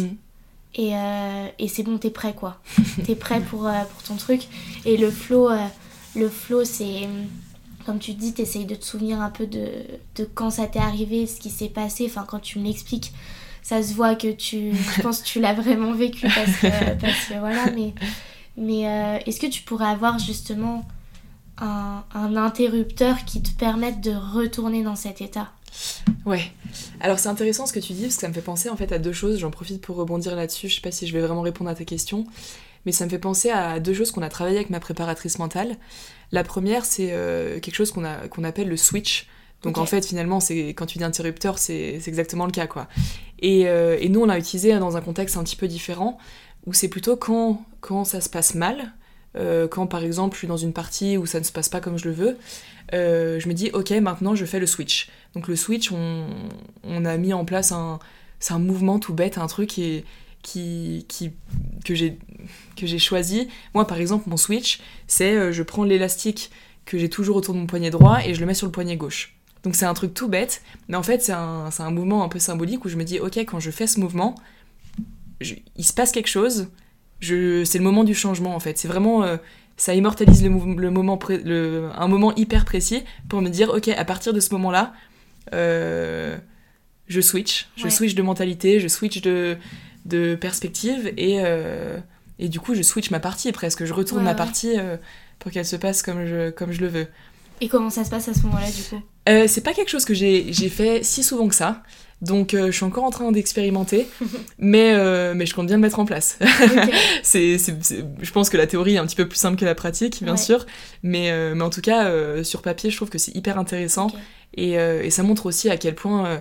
[0.74, 2.60] et, euh, et c'est bon, t'es prêt quoi.
[3.06, 4.42] t'es prêt pour, euh, pour ton truc.
[4.84, 5.66] Et le flow, euh,
[6.16, 7.08] le flow c'est,
[7.86, 9.68] comme tu dis, t'essayes de te souvenir un peu de,
[10.16, 12.06] de quand ça t'est arrivé, ce qui s'est passé.
[12.06, 13.12] Enfin, quand tu me l'expliques,
[13.62, 17.26] ça se voit que tu, je pense que tu l'as vraiment vécu parce que, parce
[17.26, 17.70] que voilà.
[17.70, 17.94] Mais,
[18.56, 20.84] mais est-ce que tu pourrais avoir justement
[21.58, 25.50] un, un interrupteur qui te permette de retourner dans cet état
[26.24, 26.52] Ouais.
[27.00, 28.92] Alors c'est intéressant ce que tu dis parce que ça me fait penser en fait
[28.92, 29.38] à deux choses.
[29.38, 30.68] J'en profite pour rebondir là-dessus.
[30.68, 32.26] Je sais pas si je vais vraiment répondre à ta question,
[32.86, 35.76] mais ça me fait penser à deux choses qu'on a travaillé avec ma préparatrice mentale.
[36.32, 39.28] La première, c'est euh, quelque chose qu'on appelle le switch.
[39.62, 42.86] Donc en fait, finalement, c'est quand tu dis interrupteur, c'est exactement le cas quoi.
[43.38, 46.18] Et, euh, et nous, on l'a utilisé dans un contexte un petit peu différent
[46.66, 48.92] où c'est plutôt quand quand ça se passe mal.
[49.36, 51.80] Euh, quand par exemple je suis dans une partie où ça ne se passe pas
[51.80, 52.36] comme je le veux,
[52.92, 55.08] euh, je me dis ok maintenant je fais le switch.
[55.34, 56.26] Donc le switch on,
[56.84, 57.98] on a mis en place un
[58.38, 60.04] c'est un mouvement tout bête un truc qui,
[60.42, 61.32] qui, qui
[61.84, 62.18] que j'ai
[62.76, 63.48] que j'ai choisi.
[63.74, 66.50] Moi par exemple mon switch c'est euh, je prends l'élastique
[66.84, 68.96] que j'ai toujours autour de mon poignet droit et je le mets sur le poignet
[68.96, 69.34] gauche.
[69.64, 72.38] Donc c'est un truc tout bête, mais en fait c'est un, un, mouvement un peu
[72.38, 74.34] symbolique où je me dis ok quand je fais ce mouvement,
[75.40, 76.68] il se passe quelque chose,
[77.64, 78.78] c'est le moment du changement en fait.
[78.78, 79.24] C'est vraiment
[79.76, 84.04] ça immortalise le, le moment le, un moment hyper précis pour me dire ok à
[84.04, 84.92] partir de ce moment là
[85.52, 86.36] euh,
[87.08, 87.68] je switch.
[87.76, 89.56] Je switch de mentalité je switch de,
[90.04, 91.98] de perspective et, euh,
[92.38, 93.84] et du coup je switch ma partie presque.
[93.84, 94.96] Je retourne ma partie euh,
[95.38, 97.06] pour qu'elle se passe comme je, comme je le veux.
[97.60, 99.02] Et comment ça se passe à ce moment là du coup?
[99.48, 101.82] C'est pas quelque chose que j'ai fait si souvent que ça
[102.22, 104.08] donc euh, je suis encore en train d'expérimenter,
[104.58, 106.38] mais, euh, mais je compte bien le mettre en place.
[107.22, 110.22] c'est, je pense que la théorie est un petit peu plus simple que la pratique,
[110.22, 110.66] bien sûr,
[111.02, 112.10] mais, euh, mais en tout cas,
[112.42, 114.08] sur papier, je trouve que c'est hyper intéressant.
[114.56, 116.40] Et, et, ça montre aussi à quel point,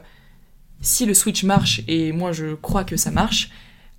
[0.81, 3.49] si le switch marche, et moi je crois que ça marche,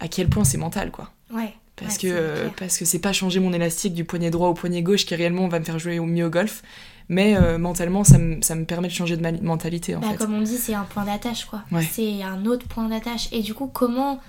[0.01, 1.11] à quel point c'est mental, quoi.
[1.33, 1.55] Ouais.
[1.77, 5.07] Parce, que, parce que c'est pas changer mon élastique du poignet droit au poignet gauche
[5.07, 6.63] qui réellement va me faire jouer au mieux au golf,
[7.09, 10.17] mais euh, mentalement ça me, ça me, permet de changer de mentalité en bah, fait.
[10.17, 11.63] Comme on dit, c'est un point d'attache quoi.
[11.91, 13.29] C'est un autre point d'attache.
[13.33, 14.21] Et du coup, comment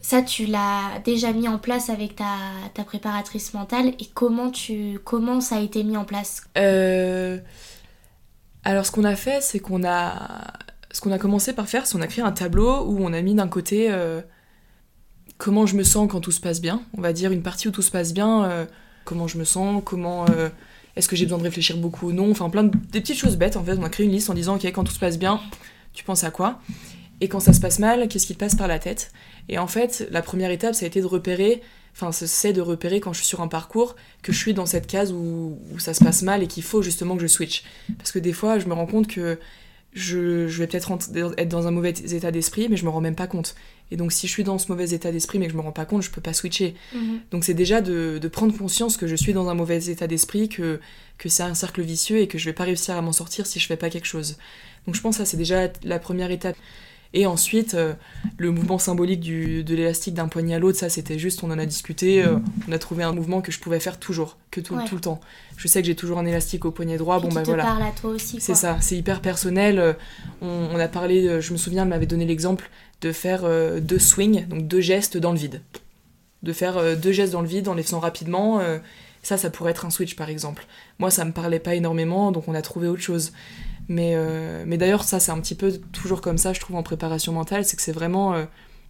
[0.00, 2.36] ça tu l'as déjà mis en place avec ta,
[2.74, 6.42] ta, préparatrice mentale et comment, tu, comment ça a été mis en place?
[6.58, 7.38] Euh...
[8.62, 10.52] Alors ce qu'on a fait, c'est qu'on a...
[10.92, 13.20] Ce qu'on a commencé par faire, c'est qu'on a créé un tableau où on a
[13.20, 14.22] mis d'un côté euh,
[15.36, 16.80] comment je me sens quand tout se passe bien.
[16.96, 18.66] On va dire une partie où tout se passe bien,
[19.04, 20.24] comment je me sens, comment
[20.96, 23.36] est-ce que j'ai besoin de réfléchir beaucoup ou non Enfin, plein de des petites choses
[23.36, 23.76] bêtes en fait.
[23.78, 25.40] On a créé une liste en disant, ok, quand tout se passe bien,
[25.92, 26.60] tu penses à quoi?
[27.20, 29.12] Et quand ça se passe mal, qu'est-ce qui te passe par la tête?
[29.48, 31.62] Et en fait, la première étape, ça a été de repérer,
[31.94, 34.86] enfin, c'est de repérer quand je suis sur un parcours que je suis dans cette
[34.86, 37.64] case où, ça se passe mal et qu'il faut justement que je switch.
[37.98, 39.38] Parce que des fois, je me rends compte que
[39.94, 40.92] je, je vais peut-être
[41.38, 43.54] être dans un mauvais état d'esprit, mais je me rends même pas compte.
[43.90, 45.72] Et donc, si je suis dans ce mauvais état d'esprit, mais que je me rends
[45.72, 46.74] pas compte, je peux pas switcher.
[46.94, 47.20] Mhm.
[47.30, 50.48] Donc, c'est déjà de, de, prendre conscience que je suis dans un mauvais état d'esprit,
[50.48, 50.80] que,
[51.18, 53.60] que c'est un cercle vicieux et que je vais pas réussir à m'en sortir si
[53.60, 54.36] je fais pas quelque chose.
[54.86, 56.56] Donc, je pense que ça, c'est déjà la première étape.
[57.16, 57.94] Et ensuite, euh,
[58.36, 61.58] le mouvement symbolique du, de l'élastique d'un poignet à l'autre, ça c'était juste, on en
[61.58, 62.36] a discuté, euh,
[62.68, 65.20] on a trouvé un mouvement que je pouvais faire toujours, que tout, tout le temps.
[65.56, 67.62] Je sais que j'ai toujours un élastique au poignet droit, bon bah te voilà.
[67.62, 68.38] parle à toi aussi.
[68.40, 69.78] C'est ça, c'est hyper personnel.
[69.78, 69.92] Euh,
[70.42, 72.68] on, on, a parlé, je me souviens, elle m'avait donné l'exemple
[73.00, 73.44] de faire
[73.80, 75.60] deux swings, donc deux gestes dans le vide.
[76.42, 78.60] De faire deux gestes dans le vide en les faisant rapidement.
[79.22, 80.66] ça, ça pourrait être un switch par exemple.
[80.98, 83.32] Moi, ça me parlait pas énormément, donc on a trouvé autre chose.
[83.88, 86.82] Mais, euh, mais d'ailleurs, ça, c'est un petit peu toujours comme ça, je trouve, en
[86.82, 88.44] préparation mentale, c'est que c'est vraiment euh,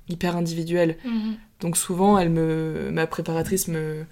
[0.09, 0.97] hyper individuel.
[1.05, 1.37] Mhm.
[1.61, 4.05] Donc souvent, elle me, ma préparatrice me,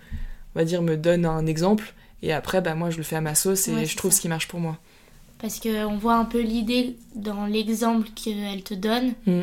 [0.54, 3.20] on va dire, me donne un exemple, et après, bah, moi, je le fais à
[3.20, 4.78] ma sauce et je trouve ce qui marche pour moi.
[5.38, 9.42] Parce qu'on voit un peu l'idée dans l'exemple qu'elle te donne, mm.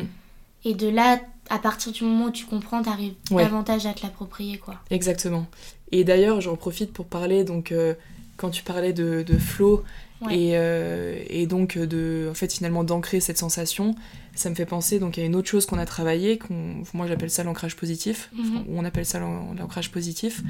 [0.64, 1.20] Et de là,
[1.50, 4.76] à partir du moment où tu comprends, tu arrives davantage à te l'approprier, quoi.
[4.90, 5.46] Exactement.
[5.90, 7.94] Et d'ailleurs, j'en profite pour parler, donc, euh,
[8.36, 9.84] quand tu parlais de, de flow,
[10.30, 13.94] et, euh, et, donc de en fait finalement d'ancrer cette sensation
[14.34, 17.30] ça me fait penser donc à une autre chose qu'on a travaillé qu'on moi j'appelle
[17.30, 18.64] ça l'ancrage positif mhm.
[18.68, 20.42] ou on appelle ça l'ancrage positif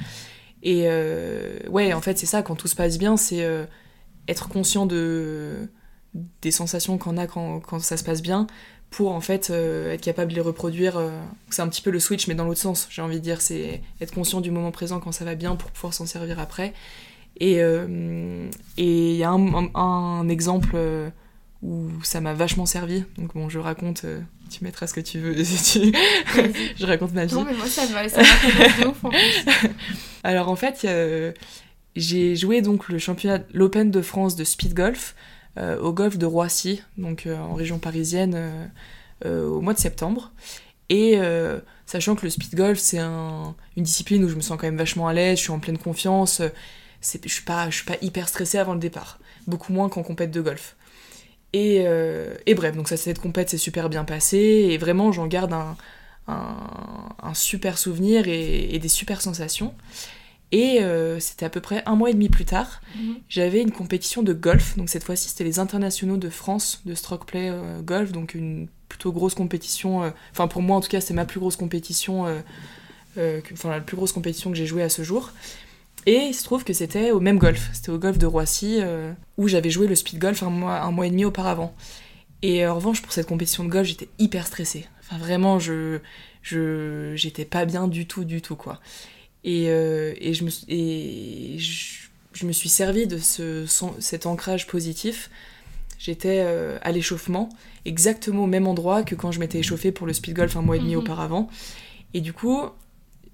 [0.63, 3.65] et euh, ouais en fait c'est ça quand tout se passe bien c'est euh,
[4.29, 5.69] être conscient de
[6.43, 8.47] des sensations qu'on a quand, quand, ça se passe bien
[8.93, 11.01] pour en fait être capable de les reproduire
[11.51, 13.81] c'est un petit peu le switch mais dans l'autre sens j'ai envie de dire c'est
[14.01, 16.73] être conscient du moment présent quand ça va bien pour pouvoir s'en servir après
[17.41, 21.09] et il euh, y a un, un, exemple euh,
[21.63, 23.05] où ça m'a vachement servi.
[23.17, 25.35] Donc bon, je raconte, euh, tu mettras ce que tu veux.
[25.35, 25.93] tu...
[26.77, 27.35] je raconte ma vie.
[27.35, 29.47] Non, mais moi, ça m'a fait ouf en plus.
[30.25, 30.87] Alors en fait,
[31.97, 35.15] j'ai joué donc le championnat, l'Open de France de speed golf
[35.57, 38.71] au golf de Roissy, donc en région parisienne,
[39.25, 40.33] au mois de septembre.
[40.89, 41.19] Et
[41.87, 44.79] sachant que le speed golf, c'est un, une discipline où je me sens quand même
[44.79, 46.43] vachement à l'aise, je suis en pleine confiance
[47.03, 50.77] je suis suis pas hyper stressée avant le départ beaucoup moins qu'en compète de golf
[51.53, 54.39] et, euh, et bref donc ça cette compète s'est super bien passé
[54.71, 55.77] et vraiment j'en garde un,
[56.29, 59.75] un, super souvenir et, des super sensations
[60.55, 63.17] Et euh, c'était à peu près un mois et demi plus tard, Mhm.
[63.29, 64.77] j'avais une compétition de golf.
[64.77, 68.69] Donc cette fois-ci, c'était les internationaux de France de stroke play euh, golf, donc une
[68.89, 70.03] plutôt grosse compétition.
[70.05, 72.27] euh, Enfin, pour moi, en tout cas, c'est ma plus grosse compétition,
[73.17, 75.31] enfin la plus grosse compétition que j'ai jouée à ce jour.
[76.05, 78.81] Et il se trouve que c'était au même golf, c'était au golf de Roissy,
[79.39, 81.75] où j'avais joué le speed golf un mois, un mois et demi auparavant.
[82.43, 84.87] Et en revanche, pour cette compétition de golf, j'étais hyper stressée.
[85.01, 86.01] Enfin, vraiment, je,
[86.43, 88.81] je, j'étais pas bien du tout, du tout, quoi.
[89.45, 93.65] Et, euh, et, je, me, suis- et je, je me suis servi de ce,
[93.99, 95.31] cet ancrage positif.
[95.99, 97.49] J'étais euh, à l'échauffement,
[97.85, 100.77] exactement au même endroit que quand je m'étais échauffée pour le speed golf un mois
[100.77, 101.01] et demi Mhm.
[101.03, 101.49] auparavant.
[102.15, 102.61] Et du coup,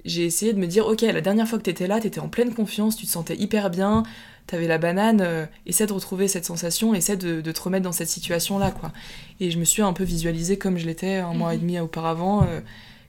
[0.04, 2.54] j'ai essayé de me dire, ok, la dernière fois que t'étais là, t'étais en pleine
[2.54, 4.02] confiance, tu te sentais hyper bien,
[4.46, 7.92] t'avais la banane, euh, essaie de retrouver cette sensation, essaie de, de te remettre dans
[7.92, 8.92] cette situation-là, quoi.
[9.40, 11.62] Et je me suis un peu visualisée comme je l'étais un mois et Mhm.
[11.62, 12.60] demi auparavant, euh,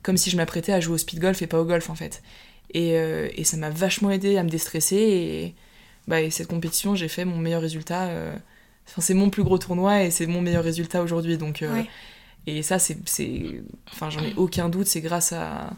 [0.04, 2.22] comme si je m'apprêtais à jouer au speed golf et pas au golf, en fait.
[2.74, 5.56] Et, euh, et ça m'a vachement aidé à me déstresser, et,
[6.08, 8.08] bah, et cette compétition, j'ai fait mon meilleur résultat.
[8.08, 8.36] euh,
[8.88, 11.62] Enfin, c'est mon plus gros tournoi et c'est mon meilleur résultat aujourd'hui, donc...
[11.62, 11.86] euh, Ouais.
[12.48, 12.98] et ça, c'est.
[13.08, 15.72] c'est- Enfin, j'en ai aucun doute, c'est grâce à,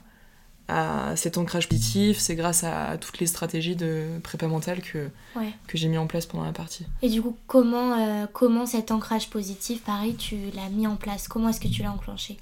[0.69, 5.51] à cet ancrage positif, c'est grâce à toutes les stratégies de prépa mentale que, Ouais.
[5.67, 6.85] que j'ai mis en place pendant la partie.
[7.01, 11.27] Et du coup, comment, euh, comment cet ancrage positif, pareil, tu l'as mis en place?
[11.27, 12.37] Comment est-ce que tu l'as enclenché?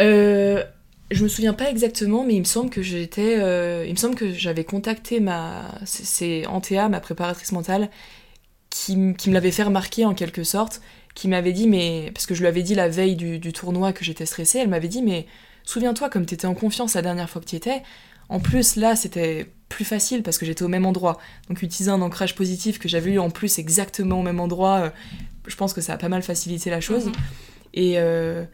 [0.00, 0.62] Euh,
[1.10, 3.36] je me souviens pas exactement, mais il me semble que j'étais.
[3.38, 5.70] euh, il me semble que j'avais contacté ma.
[5.84, 7.90] C'est Antea, ma préparatrice mentale,
[8.70, 10.80] qui, qui me l'avait fait remarquer en quelque sorte,
[11.14, 12.10] qui m'avait dit, mais.
[12.14, 14.68] Parce que je lui avais dit la veille du, du tournoi que j'étais stressée, elle
[14.68, 15.26] m'avait dit, mais
[15.64, 17.82] souviens-toi, comme t'étais en confiance la dernière fois que tu étais,
[18.28, 21.18] en plus là c'était plus facile parce que j'étais au même endroit.
[21.48, 24.90] Donc utiliser un ancrage positif que j'avais eu en plus exactement au même endroit, euh,
[25.46, 27.06] je pense que ça a pas mal facilité la chose.
[27.06, 27.12] Mhm.
[27.74, 28.44] Et, euh,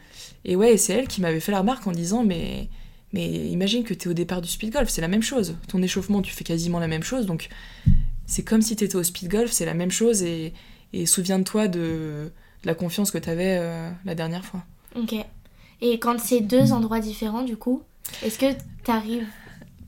[0.44, 2.68] et ouais, c'est elle qui m'avait fait la remarque en disant mais,
[3.12, 5.56] mais imagine que t'es au départ du speed golf, c'est la même chose.
[5.68, 7.48] Ton échauffement, tu fais quasiment la même chose, donc
[8.26, 10.52] c'est comme si t'étais au speed golf, c'est la même chose, et,
[10.92, 14.64] et souviens-toi de, de la confiance que t'avais euh, la dernière fois.
[14.96, 15.14] Ok.
[15.80, 17.82] Et quand c'est deux endroits différents, du coup,
[18.22, 18.46] est-ce que
[18.84, 19.26] t'arrives.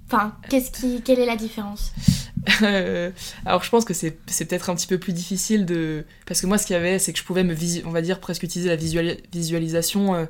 [0.06, 1.02] Enfin, qu'est-ce qui...
[1.02, 1.92] quelle est la différence?
[3.44, 6.04] Alors je pense que c'est c'est peut-être un petit peu plus difficile de...
[6.26, 7.54] Parce que moi ce qu'il y avait c'est que je pouvais me,
[7.86, 10.24] on va dire, presque utiliser la visuali- visualisation, euh,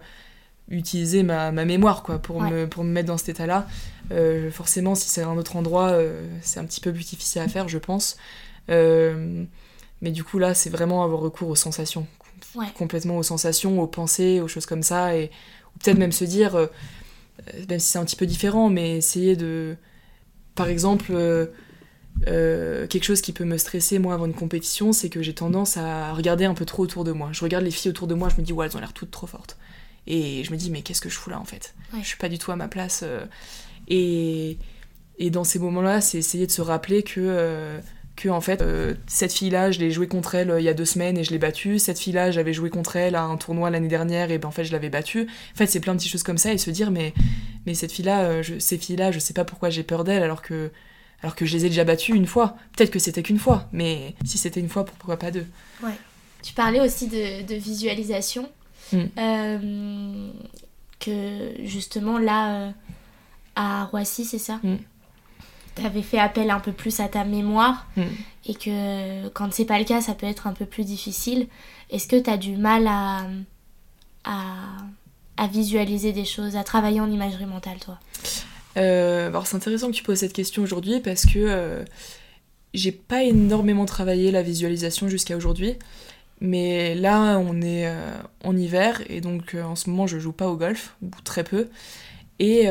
[0.69, 2.51] utiliser ma, ma mémoire quoi, pour, Ouais.
[2.51, 3.67] me, pour me mettre dans cet état-là.
[4.11, 7.49] Euh, forcément si c'est un autre endroit euh, c'est un petit peu plus difficile à
[7.49, 8.19] faire je pense.
[8.69, 9.45] Euh,
[10.03, 12.07] mais du coup là c'est vraiment avoir recours aux sensations.
[12.55, 12.67] Ouais.
[12.77, 15.17] Complètement aux sensations, aux pensées, aux choses comme ça.
[15.17, 15.31] Et
[15.75, 16.67] ou peut-être même se dire, euh,
[17.49, 19.77] euh, même si c'est un petit peu différent, mais essayer de...
[20.55, 21.15] Par exemple...
[22.29, 25.77] euh, quelque chose qui peut me stresser moi avant une compétition, c'est que j'ai tendance
[25.77, 27.31] à regarder un peu trop autour de moi.
[27.33, 29.11] Je regarde les filles autour de moi, je me dis ouais elles ont l'air toutes
[29.11, 29.57] trop fortes.
[30.07, 31.75] Et je me dis mais qu'est-ce que je fous là en fait?
[31.95, 32.01] Ouais.
[32.03, 33.01] Je suis pas du tout à ma place.
[33.05, 33.25] euh.
[33.89, 34.59] Et,
[35.19, 37.79] et dans ces moments-là, c'est essayer de se rappeler que, euh,
[38.17, 38.63] que en fait
[39.07, 41.39] cette fille-là, je l'ai jouée contre elle il y a deux semaines et je l'ai
[41.39, 41.79] battue.
[41.79, 44.65] Cette fille-là, j'avais joué contre elle à un tournoi l'année dernière et ben en fait
[44.65, 45.23] je l'avais battue.
[45.55, 47.15] En fait c'est plein de petites choses comme ça et se dire mais
[47.67, 50.43] mais cette fille-là, euh, je- ces filles-là, je sais pas pourquoi j'ai peur d'elles alors
[50.43, 50.71] que
[51.23, 52.57] alors que je les ai déjà battues une fois.
[52.77, 55.47] Peut-être que c'était qu'une fois, mais si c'était une fois, pourquoi pas deux?
[56.43, 58.49] Tu parlais aussi de, de visualisation.
[58.93, 58.99] Mm.
[59.19, 60.31] Euh,
[60.99, 62.71] que justement là, euh,
[63.57, 64.59] à Roissy, c'est ça?
[64.63, 64.77] Mm.
[65.75, 68.03] T'avais fait appel un peu plus à ta mémoire Mm.
[68.47, 71.47] et que quand c'est pas le cas, ça peut être un peu plus difficile.
[71.91, 73.27] Est-ce que t'as du mal à,
[74.25, 74.55] à,
[75.37, 77.99] à visualiser des choses, à travailler en imagerie mentale, toi?
[78.77, 81.85] Euh, alors c'est intéressant que tu poses cette question aujourd'hui parce que euh,
[82.75, 85.75] j'ai pas énormément travaillé la visualisation jusqu'à aujourd'hui.
[86.41, 90.49] Mais là, on est euh, en hiver et donc en ce moment, je joue pas
[90.49, 91.69] au golf, ou très peu.
[92.39, 92.67] Et,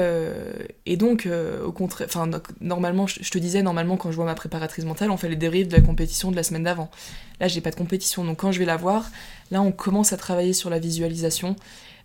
[0.97, 1.29] donc,
[1.65, 5.11] au contraire, enfin, no- normalement, je te disais, normalement, quand je vois ma préparatrice mentale,
[5.11, 6.91] on fait les dérives de la compétition de la semaine d'avant.
[7.39, 9.09] Là, j'ai pas de compétition, donc quand je vais la voir,
[9.49, 11.55] là, on commence à travailler sur la visualisation.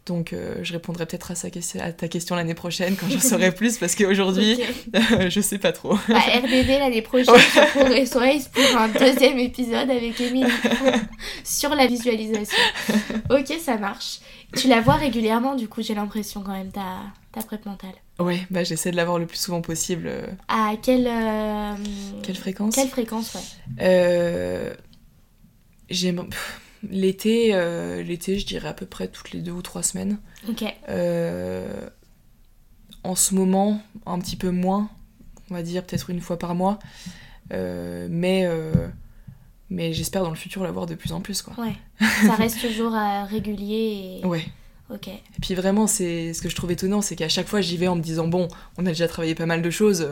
[0.07, 1.33] Donc, euh, je répondrai peut-être
[1.81, 4.55] à, ta question l'année prochaine quand j'en saurai plus, parce qu'aujourd'hui,
[4.95, 5.29] Ok.
[5.29, 5.95] je sais pas trop.
[6.09, 6.21] Bah,
[6.79, 10.47] l'année prochaine sur Progress pour un deuxième épisode avec Émilie
[11.45, 12.57] sur la visualisation.
[13.31, 14.21] Ok, ça marche.
[14.57, 16.99] Tu la vois régulièrement, du coup, j'ai l'impression quand même, ta,
[17.33, 17.90] ta prep mentale.
[18.21, 20.07] Ouais, bah j'essaie de l'avoir le plus souvent possible.
[20.07, 21.75] euh, À quelle, euh,
[22.23, 22.75] Quelle fréquence?
[22.77, 23.40] quelle fréquence, ouais.
[23.83, 24.73] Euh,
[25.90, 26.29] J'aime.
[26.29, 30.18] pff, L'été, euh, l'été, je dirais à peu près toutes les deux ou trois semaines.
[30.49, 31.88] Ok, Euh,
[33.05, 34.88] en ce moment, un petit peu moins,
[35.51, 36.79] on va dire peut-être une fois par mois.
[37.53, 38.49] Euh, mais
[39.70, 41.55] mais j'espère dans le futur l'avoir de plus en plus, quoi.
[41.62, 41.75] ouais.
[42.27, 42.92] Ça reste toujours
[43.29, 44.27] régulier et...
[44.27, 44.44] Ouais.
[44.88, 47.77] Ok, Et puis vraiment, c'est ce que je trouve étonnant, c'est qu'à chaque fois j'y
[47.77, 48.46] vais en me disant bon,
[48.79, 50.09] on a déjà travaillé pas mal de choses,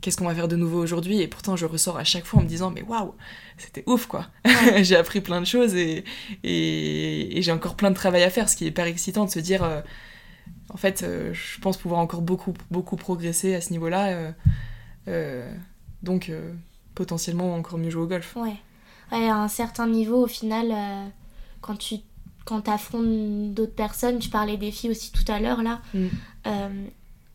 [0.00, 2.42] qu'est-ce qu'on va faire de nouveau aujourd'hui Et pourtant, je ressors à chaque fois en
[2.42, 3.14] me disant, mais waouh,
[3.58, 4.26] c'était ouf quoi.
[4.82, 6.04] j'ai appris plein de choses et,
[6.42, 9.38] et, j'ai encore plein de travail à faire, ce qui est hyper excitant de se
[9.38, 9.80] dire, euh,
[10.72, 14.32] en fait, euh, je pense pouvoir encore beaucoup, beaucoup progresser à ce niveau-là.
[15.08, 15.52] Euh,
[16.02, 16.32] donc,
[16.94, 18.34] potentiellement encore mieux jouer au golf.
[18.36, 18.56] Ouais.
[19.12, 20.74] ouais à un certain niveau, au final,
[21.60, 21.96] quand tu
[22.46, 26.08] quand affrontes d'autres personnes, tu parlais des filles aussi tout à l'heure là, mm.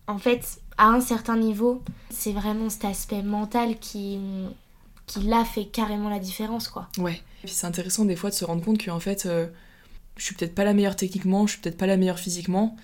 [0.07, 4.19] En fait, à un certain niveau, c'est vraiment cet aspect mental qui,
[5.07, 6.89] qui là fait carrément la différence quoi.
[6.97, 7.21] Ouais.
[7.43, 9.47] Et puis c'est intéressant des fois de se rendre compte que fait, euh,
[10.17, 12.75] je suis peut-être pas la meilleure techniquement, je suis peut-être pas la meilleure physiquement,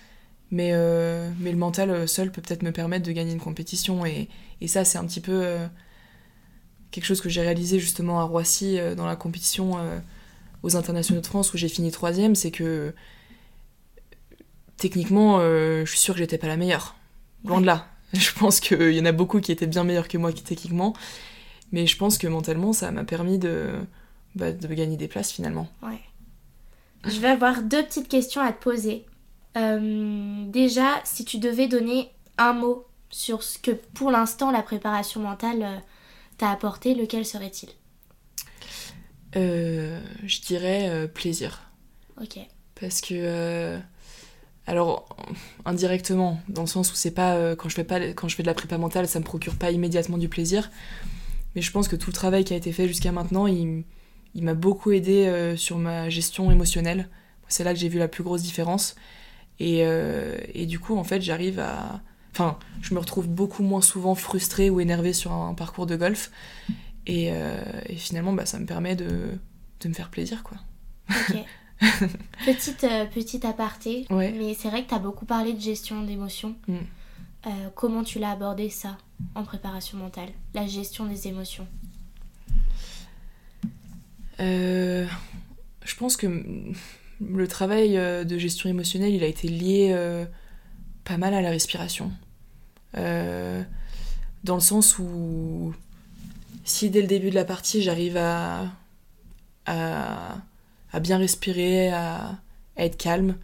[0.51, 4.05] mais, euh, mais le mental euh, seul peut peut-être me permettre de gagner une compétition
[4.05, 4.29] et,
[4.61, 5.57] et ça c'est un petit peu
[6.91, 9.77] quelque chose que j'ai réalisé justement à Roissy dans la compétition
[10.61, 12.93] aux internationaux de France où j'ai fini troisième, c'est que
[14.77, 16.95] techniquement je suis sûre que j'étais pas la meilleure
[17.45, 17.87] Loin de là.
[18.13, 20.93] Je pense qu'il y en a beaucoup qui étaient bien meilleurs que moi techniquement.
[21.71, 23.69] Mais je pense que mentalement, ça m'a permis de,
[24.35, 25.69] bah, de gagner des places finalement.
[25.81, 26.01] Ouais.
[27.05, 29.05] Je vais avoir deux petites questions à te poser.
[29.57, 35.21] Euh, déjà, si tu devais donner un mot sur ce que pour l'instant la préparation
[35.21, 35.77] mentale euh,
[36.37, 37.69] t'a apporté, lequel serait-il?
[39.35, 41.61] Euh, Je dirais plaisir.
[42.21, 42.39] Ok.
[42.79, 43.79] Parce que
[44.71, 45.05] alors
[45.65, 48.43] indirectement dans le sens où c'est pas euh, quand je fais pas quand je fais
[48.43, 50.71] de la prépa mentale ça me procure pas immédiatement du plaisir.
[51.55, 53.83] Mais je pense que tout le travail qui a été fait jusqu'à maintenant il,
[54.35, 57.09] m'a beaucoup aidé euh, sur ma gestion émotionnelle.
[57.49, 58.95] C'est là que j'ai vu la plus grosse différence.
[59.59, 64.15] Euh, et, du coup en fait j'arrive à enfin je me retrouve beaucoup moins souvent
[64.15, 66.31] frustrée ou énervée sur un, parcours de golf.
[67.07, 67.33] Et,
[67.97, 69.09] finalement bah, ça me permet de,
[69.81, 70.57] de me faire plaisir quoi
[72.45, 76.55] petite, euh, petite aparté, mais c'est vrai que tu as beaucoup parlé de gestion d'émotions.
[76.67, 76.75] Mm.
[77.47, 78.97] Euh, comment tu l'as abordé ça
[79.33, 81.67] en préparation mentale, la gestion des émotions?
[84.39, 85.07] Euh,
[85.83, 86.27] Je pense que
[87.19, 89.95] le travail de gestion émotionnelle, il a été lié
[91.03, 92.11] pas mal à la respiration.
[92.95, 95.73] dans le sens où
[96.63, 98.65] si dès le début de la partie j'arrive à,
[99.65, 100.37] à
[100.91, 102.39] à bien respirer, à,
[102.77, 103.35] être calme.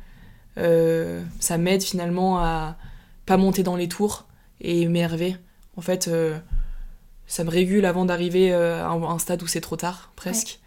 [0.58, 2.78] Euh, ça m'aide finalement à
[3.26, 4.26] pas monter dans les tours
[4.62, 5.36] et m'énerver.
[5.76, 6.38] En fait, euh,
[7.28, 10.60] ça me régule avant d'arriver euh, à un stade où c'est trop tard, presque.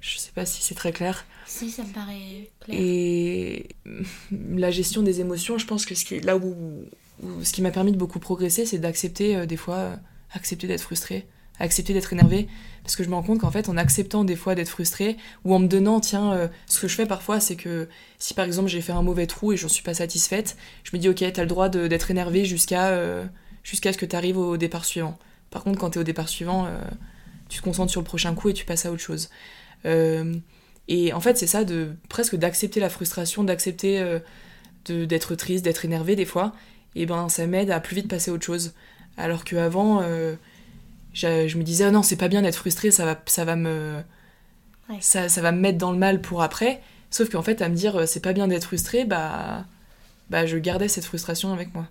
[0.00, 1.24] Je sais pas si c'est très clair.
[1.46, 2.78] Si, ça me paraît clair.
[2.78, 3.68] Et
[4.30, 6.84] la gestion des émotions, je pense que ce qui, là où,
[7.22, 9.92] où ce qui m'a permis de beaucoup progresser, c'est d'accepter des fois,
[10.32, 11.26] accepter d'être frustré,
[11.58, 12.48] accepter d'être énervé
[12.86, 15.52] parce que je me rends compte qu'en fait en acceptant des fois d'être frustré ou
[15.52, 17.88] en me donnant tiens euh, ce que je fais parfois c'est que
[18.20, 21.00] si par exemple j'ai fait un mauvais trou et j'en suis pas satisfaite je me
[21.00, 23.24] dis ok t'as le droit d'être énervé jusqu'à euh,
[23.64, 25.18] jusqu'à ce que t'arrives au départ suivant.
[25.50, 26.78] Par contre quand t'es au départ suivant euh,
[27.48, 29.30] tu te concentres sur le prochain coup et tu passes à autre chose.
[30.88, 34.20] Et en fait c'est ça de presque d'accepter la frustration d'accepter
[34.84, 36.52] d'être triste d'être énervé des fois
[36.94, 38.74] et ben ça m'aide à plus vite passer à autre chose.
[39.16, 40.02] Alors qu'avant
[41.16, 44.02] je, me disais, oh non, c'est pas bien d'être frustré, ça va, ça va me.
[45.00, 46.80] Ça, ça, va me mettre dans le mal pour après.
[47.10, 49.64] Sauf qu'en fait, à me dire, euh, c'est pas bien d'être frustré, bah,
[50.30, 51.88] bah, je gardais cette frustration avec moi.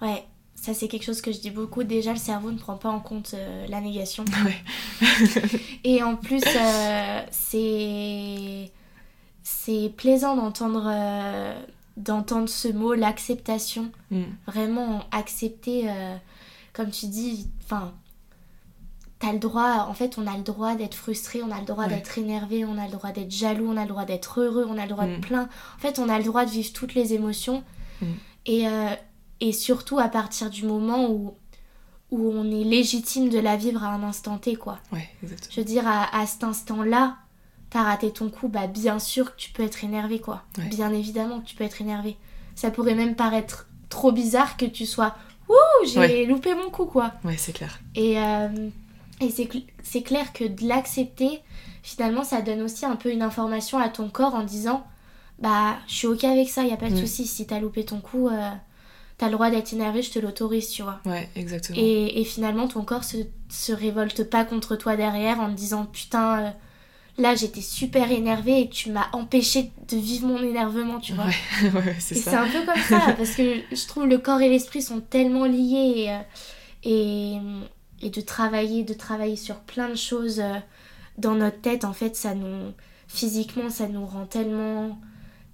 [0.00, 1.82] Ouais, ça c'est quelque chose que je dis beaucoup.
[1.82, 4.24] Déjà, le cerveau ne prend pas en compte euh, la négation.
[4.44, 5.08] Ouais.
[5.84, 8.70] Et en plus, euh, c'est
[9.42, 10.90] c'est plaisant d'entendre
[11.96, 13.90] d'entendre ce mot, l'acceptation.
[14.10, 14.22] Mm.
[14.46, 15.90] Vraiment accepter
[16.72, 17.92] comme tu dis, enfin,
[19.18, 21.86] t'as le droit, en fait, on a le droit d'être frustré, on a le droit
[21.86, 24.76] d'être énervé, on a le droit d'être jaloux, on a le droit d'être heureux, on
[24.78, 25.20] a le droit de mm.
[25.20, 25.48] plein.
[25.76, 27.62] En fait, on a le droit de vivre toutes les émotions.
[28.00, 28.06] Mm.
[28.46, 28.94] Et, euh,
[29.40, 31.34] et surtout à partir du moment où,
[32.10, 34.80] où on est légitime de la vivre à un instant T, quoi.
[34.92, 35.52] Ouais, exactement.
[35.54, 37.18] Je veux dire, à, à cet instant-là,
[37.70, 40.42] t'as raté ton coup, bah bien sûr que tu peux être énervé, quoi.
[40.58, 42.16] Bien évidemment que tu peux être énervé.
[42.54, 45.14] Ça pourrait même paraître trop bizarre que tu sois
[45.52, 47.12] Ouh, j'ai loupé mon coup, quoi.
[47.24, 47.80] Ouais, c'est clair.
[47.94, 48.48] Et, euh,
[49.20, 49.30] et
[49.82, 51.40] c'est clair que de l'accepter,
[51.82, 54.86] finalement, ça donne aussi un peu une information à ton corps en disant
[55.38, 57.00] Bah, je suis ok avec ça, y a pas de mm.
[57.00, 57.26] souci.
[57.26, 58.50] Si t'as loupé ton coup, euh,
[59.18, 61.00] t'as le droit d'être énervé, je te l'autorise, tu vois.
[61.04, 61.78] Ouais, exactement.
[61.78, 65.86] Et, et, finalement, ton corps se, se révolte pas contre toi derrière en te disant
[65.86, 66.40] Putain.
[66.40, 66.50] Euh,
[67.18, 71.26] là j'étais super énervée et tu m'as empêché de vivre mon énervement, tu vois.
[71.26, 72.30] Ouais, c'est ça.
[72.30, 75.44] C'est un peu comme ça, parce que je trouve le corps et l'esprit sont tellement
[75.44, 76.20] liés euh,
[76.84, 77.36] et,
[78.04, 80.56] et, de travailler, de travailler sur plein de choses euh,
[81.18, 82.72] dans notre tête, en fait, ça nous.
[83.08, 84.98] Physiquement, ça nous rend tellement.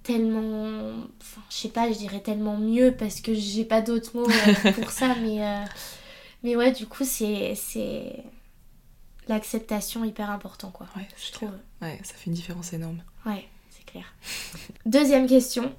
[0.03, 0.93] tellement.
[1.21, 4.71] Enfin, je sais pas, je dirais tellement mieux parce que j'ai pas d'autres mots euh,
[4.71, 5.41] pour ça, mais.
[6.41, 8.23] Mais ouais, du coup, c'est c'est
[9.29, 10.87] l'acceptation hyper important, quoi.
[10.97, 11.51] Ouais, Je trouve.
[11.81, 13.01] Ouais, ça fait une différence énorme.
[13.25, 14.05] Ouais, c'est clair.
[14.85, 15.71] Deuxième question,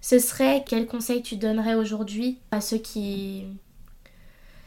[0.00, 3.44] ce serait quel conseil tu donnerais aujourd'hui à ceux qui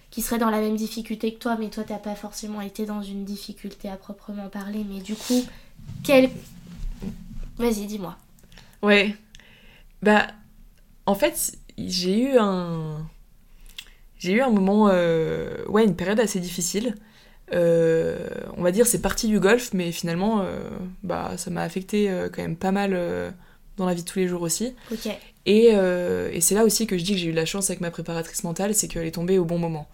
[0.09, 3.03] qui seraient dans la même difficulté que toi, mais toi t'as pas forcément été dans
[3.03, 5.43] une difficulté à proprement parler, mais du coup,
[6.03, 6.31] quel
[7.57, 8.17] Vas-y, dis-moi.
[8.81, 9.15] Ouais.
[10.01, 10.27] Bah,
[11.05, 13.05] en fait, j'ai eu un.
[14.17, 14.87] J'ai eu un moment.
[14.89, 16.95] euh, Ouais, une période assez difficile.
[17.53, 20.59] Euh, on va dire, c'est parti du golf, mais finalement, euh,
[21.03, 22.97] bah, ça m'a affecté euh, quand même pas mal
[23.77, 24.73] dans la vie de tous les jours aussi.
[25.45, 27.81] Et, et c'est là aussi que je dis que j'ai eu de la chance avec
[27.81, 29.87] ma préparatrice mentale, c'est qu'elle est tombée au bon moment.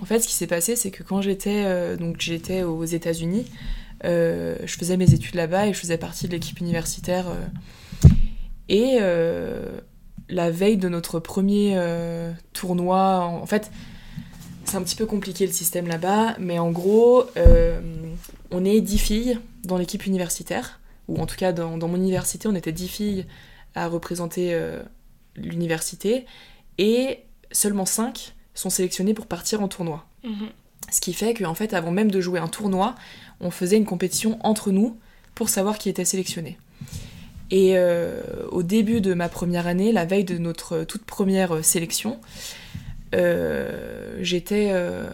[0.00, 3.44] En fait, ce qui s'est passé, c'est que quand j'étais donc j'étais aux États-Unis,
[4.04, 7.26] je faisais mes études là-bas et je faisais partie de l'équipe universitaire.
[8.68, 8.98] et
[10.30, 11.76] la veille de notre premier
[12.52, 13.70] tournoi, en, en fait,
[14.68, 17.80] c'est un petit peu compliqué le système là-bas, mais en gros, euh,
[18.50, 22.48] on est 10 filles dans l'équipe universitaire, ou en tout cas dans, dans mon université,
[22.48, 23.26] on était 10 filles
[23.74, 24.82] à représenter euh,
[25.36, 26.26] l'université,
[26.76, 30.04] et seulement 5 sont sélectionnées pour partir en tournoi.
[30.24, 30.48] Mhm.
[30.90, 32.94] Ce qui fait qu'en fait, avant même de jouer un tournoi,
[33.40, 34.98] on faisait une compétition entre nous
[35.34, 36.58] pour savoir qui était sélectionné.
[37.50, 42.18] Et euh, au début de ma première année, la veille de notre toute première sélection,
[43.12, 45.08] j'étais euh,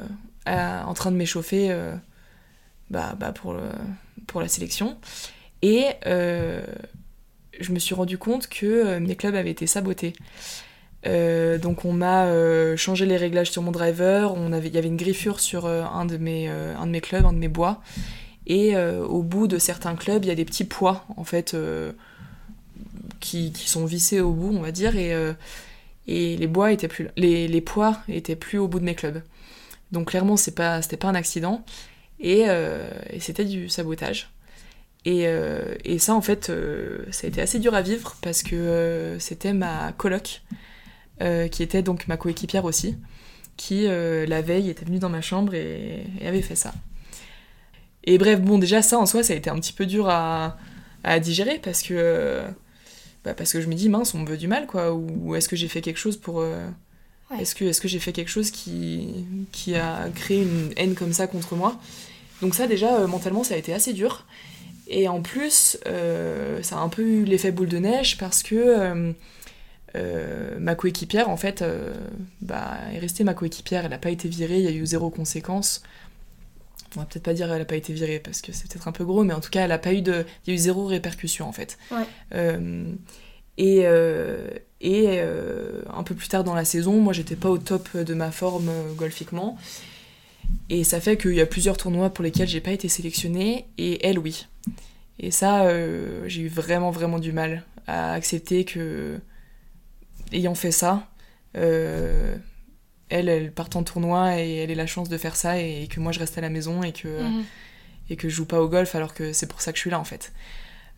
[0.47, 1.95] en train de m'échauffer euh,
[2.91, 3.57] bah, bah, pour,
[4.27, 4.97] pour la sélection.
[5.63, 6.63] Et euh,
[7.61, 10.13] je me suis rendu compte que euh, mes clubs avaient été sabotés.
[11.07, 14.97] Euh, donc on m'a euh, changé les réglages sur mon driver, il y avait une
[14.97, 17.83] griffure sur euh, un, de mes, euh, un de mes clubs, un de mes bois,
[18.47, 21.53] et euh, au bout de certains clubs, il y a des petits poids en fait
[21.53, 21.93] euh,
[23.21, 25.35] qui, qui sont vissés au bout, on va dire, et, euh,
[26.07, 29.23] et les bois étaient plus, les, les poids étaient plus au bout de mes clubs.
[29.93, 31.65] Donc clairement, c'est pas, c'était pas un accident,
[32.21, 32.89] et, euh,
[33.21, 34.31] c'était du sabotage.
[35.05, 38.43] Et, euh, et ça, en fait, euh, ça a été assez dur à vivre parce
[38.43, 40.43] que c'était ma coloc,
[41.51, 42.97] qui était donc ma coéquipière aussi,
[43.57, 46.73] qui la veille était venue dans ma chambre et, et avait fait ça.
[48.05, 50.59] Et bref, bon, déjà ça en soi, ça a été un petit peu dur à,
[51.05, 52.43] à digérer parce que,
[53.25, 55.49] bah, parce que je me dis, mince, on me veut du mal, quoi, ou est-ce
[55.49, 56.41] que j'ai fait quelque chose pour.
[56.41, 56.67] euh,
[57.31, 57.41] Ouais.
[57.41, 61.15] Est-ce que, est que j'ai fait quelque chose qui, qui a créé une haine comme
[61.15, 61.81] ça contre moi?
[62.43, 64.27] Donc, ça, déjà, euh, mentalement, ça a été assez dur.
[64.89, 69.15] Et en plus, euh, ça a un peu eu l'effet boule de neige parce que
[69.97, 71.95] euh, ma coéquipière, en fait, euh,
[72.43, 73.85] bah, est restée ma coéquipière.
[73.85, 75.83] Elle n'a pas été virée, il y a eu zéro conséquence.
[76.97, 78.93] On va peut-être pas dire elle n'a pas été virée parce que c'est peut-être un
[78.93, 80.59] peu gros, mais en tout cas, elle a pas eu de, il y a eu
[80.59, 81.79] zéro répercussion en fait.
[81.91, 82.05] Ouais.
[82.35, 82.85] Euh,
[83.57, 84.49] et euh,
[84.81, 88.15] et euh, un peu plus tard dans la saison, moi, j'étais pas au top de
[88.15, 89.57] ma forme golfiquement.
[90.69, 94.07] Et ça fait qu'il y a plusieurs tournois pour lesquels j'ai pas été sélectionnée, et
[94.07, 94.47] elle, oui.
[95.19, 95.67] Et ça,
[96.27, 99.19] j'ai eu vraiment, vraiment du mal à accepter que,
[100.33, 101.09] ayant fait ça,
[101.57, 102.37] euh,
[103.11, 106.01] elle, elle parte en tournoi et elle ait la chance de faire ça, et, que
[106.01, 107.45] moi je reste à la maison et que, Mhm.
[108.11, 109.91] et que je joue pas au golf alors que c'est pour ça que je suis
[109.91, 110.33] là en fait.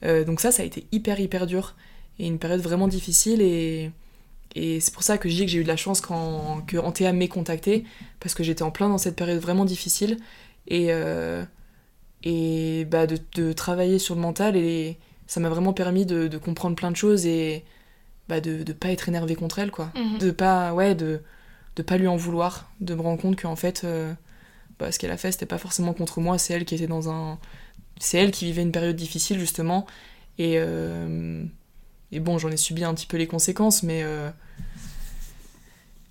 [0.04, 1.74] Euh, donc ça, ça a été hyper, hyper dur,
[2.18, 3.90] et une période vraiment difficile, et,
[4.54, 6.76] et c'est pour ça que je dis que j'ai eu de la chance quand que
[6.76, 7.84] Antea m'ait contacté,
[8.20, 10.18] parce que j'étais en plein dans cette période vraiment difficile,
[10.68, 11.44] et, euh,
[12.24, 14.96] et bah, de, de travailler sur le mental, et
[15.26, 17.64] ça m'a vraiment permis de, de comprendre plein de choses, et
[18.28, 19.92] bah, de ne pas être énervé contre elle, quoi.
[19.94, 20.18] Mhm.
[20.18, 21.20] De pas, ouais, de,
[21.76, 24.12] de pas lui en vouloir, de me rendre compte qu'en fait, euh,
[24.78, 27.10] bah, ce qu'elle a fait, c'était pas forcément contre moi, c'est elle qui était dans
[27.10, 27.38] un...
[28.00, 29.86] C'est elle qui vivait une période difficile, justement,
[30.38, 30.54] et...
[30.58, 31.44] euh,
[32.12, 34.02] et bon, j'en ai subi un petit peu les conséquences, mais.
[34.04, 34.30] euh,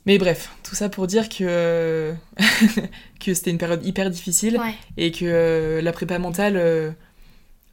[0.05, 2.13] Mais bref, tout ça pour dire que,
[3.19, 4.75] que c'était une période hyper difficile Ouais.
[4.97, 6.95] et que euh, la prépa mentale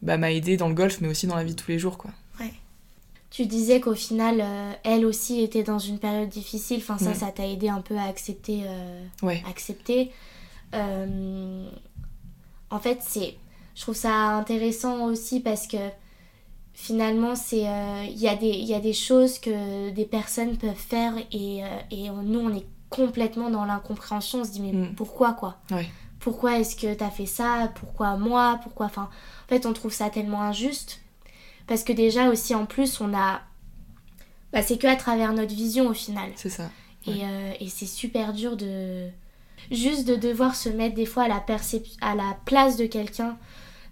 [0.03, 1.99] bah, m'a aidé dans le golf, mais aussi dans la vie de tous les jours.
[1.99, 2.11] Quoi.
[3.33, 6.78] Tu disais qu'au final, euh, elle aussi était dans une période difficile.
[6.80, 7.14] Enfin, ça, Ouais.
[7.14, 8.61] ça t'a aidé un peu à accepter.
[8.66, 10.12] euh, Ouais, accepter.
[10.74, 11.66] Euh,
[12.70, 13.37] en fait, c'est,
[13.74, 15.78] je trouve ça intéressant aussi parce que
[16.74, 17.64] finalement, c'est,
[18.07, 21.62] il y, a des- il y a des choses que des personnes peuvent faire et,
[21.91, 24.41] et on- nous, on est complètement dans l'incompréhension.
[24.41, 24.95] On se dit, mais Mm.
[24.95, 25.57] pourquoi quoi?
[25.70, 25.89] Ouais.
[26.20, 27.72] Pourquoi est-ce que t'as fait ça?
[27.74, 28.61] Pourquoi moi?
[28.62, 29.09] Pourquoi Enfin,
[29.47, 31.01] en fait, on trouve ça tellement injuste
[31.66, 33.40] parce que déjà aussi, en plus, on a,
[34.52, 36.30] bah, c'est que à travers notre vision au final.
[36.36, 36.70] c'est ça.
[37.06, 39.08] Et, euh, et c'est super dur de.
[39.70, 43.36] Juste de devoir se mettre des fois à la, percep- à la place de quelqu'un,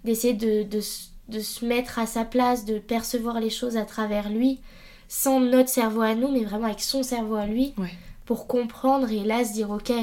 [0.03, 0.81] d'essayer de, de,
[1.29, 4.59] de se mettre à sa place, de percevoir les choses à travers lui,
[5.07, 7.93] sans notre cerveau à nous, mais vraiment avec son cerveau à lui, Ouais.
[8.25, 9.93] pour comprendre et là se dire ok,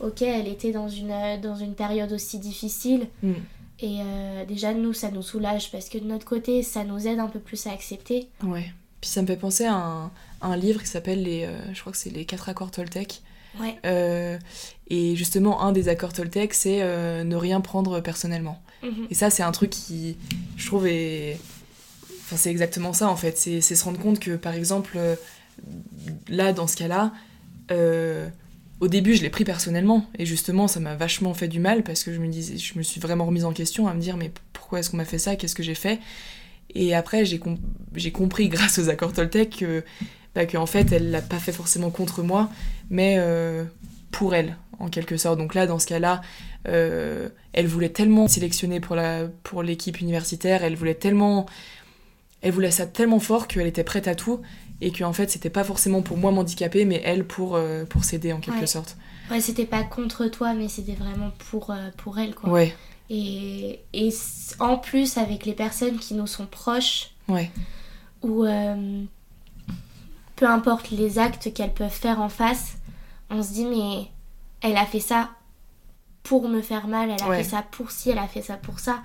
[0.00, 3.08] ok, elle était dans une, euh, dans une période aussi difficile.
[3.22, 3.32] Mm.
[3.82, 7.18] Et euh, déjà, nous, ça nous soulage parce que de notre côté, ça nous aide
[7.18, 8.28] un peu plus à accepter.
[8.44, 8.72] Ouais.
[9.00, 10.04] Puis ça me fait penser à un,
[10.40, 13.22] à un livre qui s'appelle les, euh, je crois que c'est les quatre accords Toltec.
[13.60, 13.76] Ouais.
[13.84, 14.38] Euh,
[14.86, 16.80] et justement, un des accords Toltec, c'est
[17.24, 18.62] ne rien prendre personnellement.
[18.84, 19.08] Mhm.
[19.10, 20.16] Et ça, c'est un truc qui,
[20.56, 21.38] je trouve, est.
[22.24, 23.36] Enfin, c'est exactement ça en fait.
[23.36, 24.96] C'est se rendre compte que, par exemple,
[26.28, 27.12] là, dans ce cas-là,
[28.82, 30.06] au début, je l'ai pris personnellement.
[30.18, 32.82] Et justement, ça m'a vachement fait du mal parce que je me, disais, je me
[32.82, 35.36] suis vraiment remise en question à me dire, mais pourquoi est-ce qu'on m'a fait ça?
[35.36, 36.00] Qu'est-ce que j'ai fait?
[36.74, 37.60] Et après, j'ai com-
[37.94, 39.84] j'ai compris, grâce aux accords Toltec, que,
[40.34, 42.50] bah, en fait, elle l'a pas fait forcément contre moi,
[42.90, 43.62] mais euh,
[44.10, 45.38] pour elle, en quelque sorte.
[45.38, 46.20] Donc là, dans ce cas-là,
[46.66, 48.96] euh, elle voulait tellement sélectionner pour
[49.44, 51.46] pour l'équipe universitaire, elle voulait tellement
[52.42, 54.40] elle voulait ça tellement fort qu'elle était prête à tout
[54.82, 58.04] et que en fait c'était pas forcément pour moi m'handicaper mais elle pour euh, pour
[58.04, 58.66] s'aider en quelque Ouais.
[58.66, 58.96] sorte.
[59.30, 62.50] Ouais, c'était pas contre toi, mais c'était vraiment pour, euh, pour elle, quoi.
[62.50, 62.74] Ouais,
[63.08, 64.10] Et, et
[64.58, 67.50] en plus, avec les personnes qui nous sont proches, ouais,
[68.22, 69.04] ou euh,
[70.36, 72.74] peu importe les actes qu'elles peuvent faire en face,
[73.30, 74.06] on se dit, mais
[74.60, 75.30] elle a fait ça
[76.22, 77.42] pour me faire mal, elle a Ouais.
[77.42, 79.02] fait ça pour ci, elle a fait ça pour ça.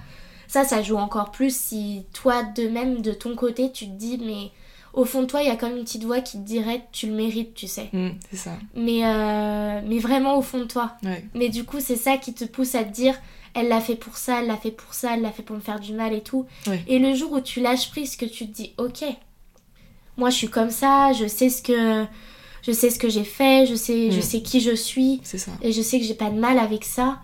[0.47, 4.17] Ça, ça joue encore plus si toi, de même, de ton côté, tu te dis,
[4.19, 4.51] mais
[4.97, 6.81] au fond de toi, il y a quand même une petite voix qui te dirait,
[6.91, 7.89] tu le mérites, tu sais.
[7.93, 8.57] Mm, c'est ça.
[8.75, 10.93] Mais, euh, mais vraiment au fond de toi.
[11.03, 13.15] Ouais, Mais du coup, c'est ça qui te pousse à te dire
[13.53, 15.61] elle l'a fait pour ça, elle l'a fait pour ça, elle l'a fait pour me
[15.61, 16.45] faire du mal et tout.
[16.67, 16.83] Ouais.
[16.87, 19.03] Et le jour où tu lâches prise, que tu te dis ok,
[20.17, 22.05] moi je suis comme ça, je sais ce que
[22.63, 24.21] je sais ce que j'ai fait, je sais je Mm.
[24.21, 25.51] sais qui je suis c'est ça.
[25.61, 27.19] et je sais que j'ai pas de mal avec ça.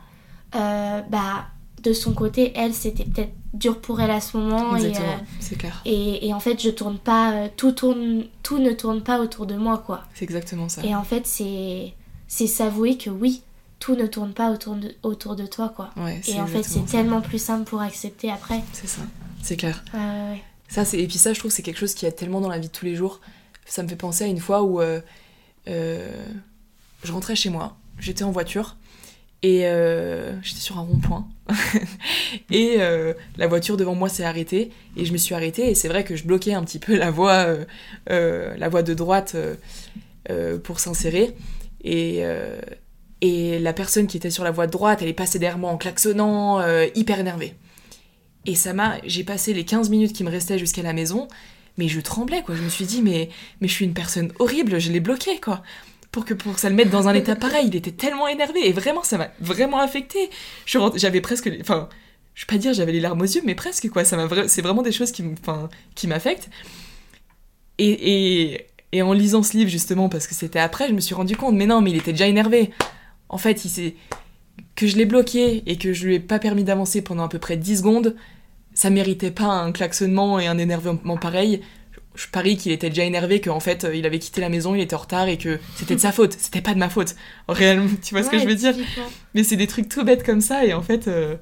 [0.56, 1.46] euh, bah
[1.84, 5.26] de son côté, elle c'était peut-être dur pour elle à ce moment et, Exactement, euh,
[5.40, 5.82] c'est clair.
[5.86, 9.46] et, et en fait je tourne pas euh, tout tourne tout ne tourne pas autour
[9.46, 10.04] de moi quoi.
[10.16, 10.84] C'est exactement ça.
[10.84, 11.94] Et en fait, c'est
[12.28, 13.44] c'est s'avouer que oui,
[13.80, 15.92] tout ne tourne pas autour de, autour de toi, quoi.
[15.98, 18.62] Ouais, c'est Et en fait, c'est tellement plus simple pour accepter après.
[18.72, 19.02] C'est ça.
[19.44, 19.84] C'est clair.
[19.94, 20.42] Ouais.
[20.68, 21.00] Ça, c'est...
[21.00, 22.74] Et puis ça, je trouve, c'est quelque chose qui est tellement dans la vie de
[22.74, 23.20] tous les jours.
[23.66, 25.02] Ça me fait penser à une fois où euh,
[27.04, 28.78] je rentrais chez moi, j'étais en voiture,
[29.44, 31.28] et euh, j'étais sur un rond-point.
[32.50, 35.90] et euh, la voiture devant moi s'est arrêtée, et je me suis arrêtée, et c'est
[35.90, 37.58] vrai que je bloquais un petit peu la voie,
[38.10, 39.36] euh, la voie de droite
[40.64, 41.36] pour s'insérer.
[41.84, 42.24] Et,
[43.20, 45.70] et la personne qui était sur la voie de droite, elle est passée derrière moi
[45.70, 46.66] en klaxonnant,
[46.96, 47.54] hyper énervée.
[48.46, 48.96] Et ça m'a.
[49.06, 51.28] J'ai passé les 15 minutes qui me restaient jusqu'à la maison,
[51.78, 52.56] mais je tremblais, quoi.
[52.56, 53.30] Je me suis dit, mais,
[53.60, 55.62] mais je suis une personne horrible, je l'ai bloqué, quoi.
[56.14, 57.66] Pour que, pour ça le mette dans un état pareil.
[57.68, 60.30] Il était tellement énervé, et vraiment, ça m'a vraiment affecté.
[60.66, 61.52] J'avais presque.
[61.60, 61.90] Enfin,
[62.36, 64.06] je vais pas dire j'avais les larmes aux yeux, mais presque, quoi.
[64.06, 66.50] Ça m'a C'est vraiment des choses qui enfin, qui m'affectent.
[67.80, 71.16] Et, et, et en lisant ce livre, justement, parce que c'était après, je me suis
[71.16, 72.70] rendu compte, mais non, mais il était déjà énervé.
[73.28, 73.96] En fait, il s'est
[74.76, 77.40] que je l'ai bloqué et que je lui ai pas permis d'avancer pendant à peu
[77.40, 78.16] près 10 secondes,
[78.74, 81.62] ça méritait pas un klaxonnement et un énervement pareil.
[82.16, 84.82] Je parie qu'il était déjà énervé, qu'en fait euh, il avait quitté la maison, il
[84.82, 86.34] était en retard et que c'était de sa faute.
[86.34, 87.16] C'était pas de ma faute.
[87.48, 88.76] Réellement, tu vois ce que je veux dire?
[89.34, 91.36] Mais c'est des trucs tout bêtes comme ça et en fait, euh,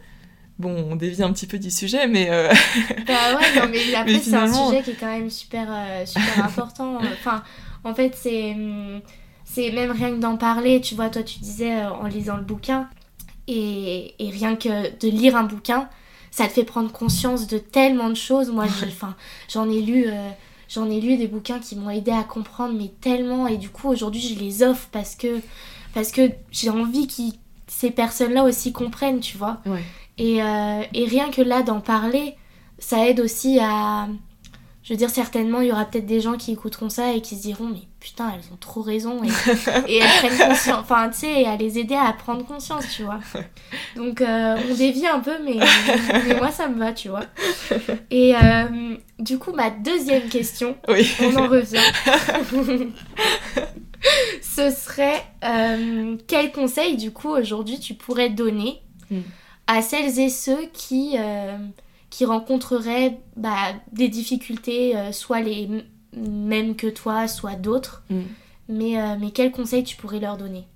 [0.60, 2.48] bon, on dévie un petit peu du sujet, mais euh,
[3.08, 6.46] Bah ouais, non, mais après, c'est un sujet qui est quand même super, euh, super
[6.46, 7.00] important.
[7.20, 7.44] Enfin,
[7.84, 8.52] en fait, c'est.
[8.54, 9.02] hum,
[9.44, 12.88] C'est même rien que d'en parler, tu vois, toi tu disais en lisant le bouquin,
[13.48, 14.70] et, et rien que
[15.00, 15.90] de lire un bouquin,
[16.30, 18.50] ça te fait prendre conscience de tellement de choses.
[18.52, 18.66] Moi,
[19.50, 20.06] j'en ai lu,
[20.74, 23.48] j'en ai lu des bouquins qui m'ont aidé à comprendre, mais tellement.
[23.48, 25.42] Et du coup, aujourd'hui, je les offre parce que,
[25.94, 29.60] parce que j'ai envie que ces personnes-là aussi comprennent, tu vois.
[29.66, 29.84] ouais,
[30.18, 32.36] Et, euh, et rien que là, d'en parler,
[32.80, 34.08] ça aide aussi à.
[34.84, 37.36] Je veux dire, certainement, il y aura peut-être des gens qui écouteront ça et qui
[37.36, 39.24] se diront, mais putain, elles ont trop raison.
[39.24, 39.28] Et,
[39.88, 40.80] et elles prennent conscience.
[40.80, 43.20] Enfin, tu sais, à les aider à prendre conscience, tu vois.
[43.96, 45.60] Donc, euh, on dévie un peu, mais,
[46.28, 47.26] mais moi, ça me va, tu vois.
[48.10, 51.08] Et euh, du coup, ma deuxième question, oui.
[51.22, 51.78] on en revient.
[54.42, 59.20] Ce serait euh, quel conseil du coup aujourd'hui tu pourrais donner Mm.
[59.68, 61.58] à celles et ceux qui, euh,
[62.12, 65.68] qui rencontreraient bah, des difficultés, euh, soit les
[66.16, 68.04] mêmes que toi, soit d'autres.
[68.12, 68.22] Mm.
[68.70, 70.68] Mais, euh, mais quel conseil tu pourrais leur donner?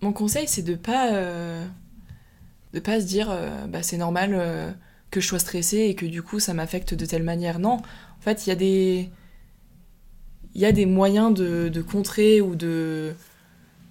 [0.00, 1.64] Mon conseil, c'est de pas euh,
[2.72, 3.36] de pas se dire
[3.68, 4.76] bah c'est normal
[5.10, 7.58] que je sois stressée et que du coup ça m'affecte de telle manière.
[7.58, 9.10] Non, en fait, il y a des
[10.54, 13.12] il y a des moyens de, de contrer ou de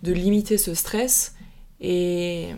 [0.04, 1.36] de limiter ce stress
[1.82, 2.52] et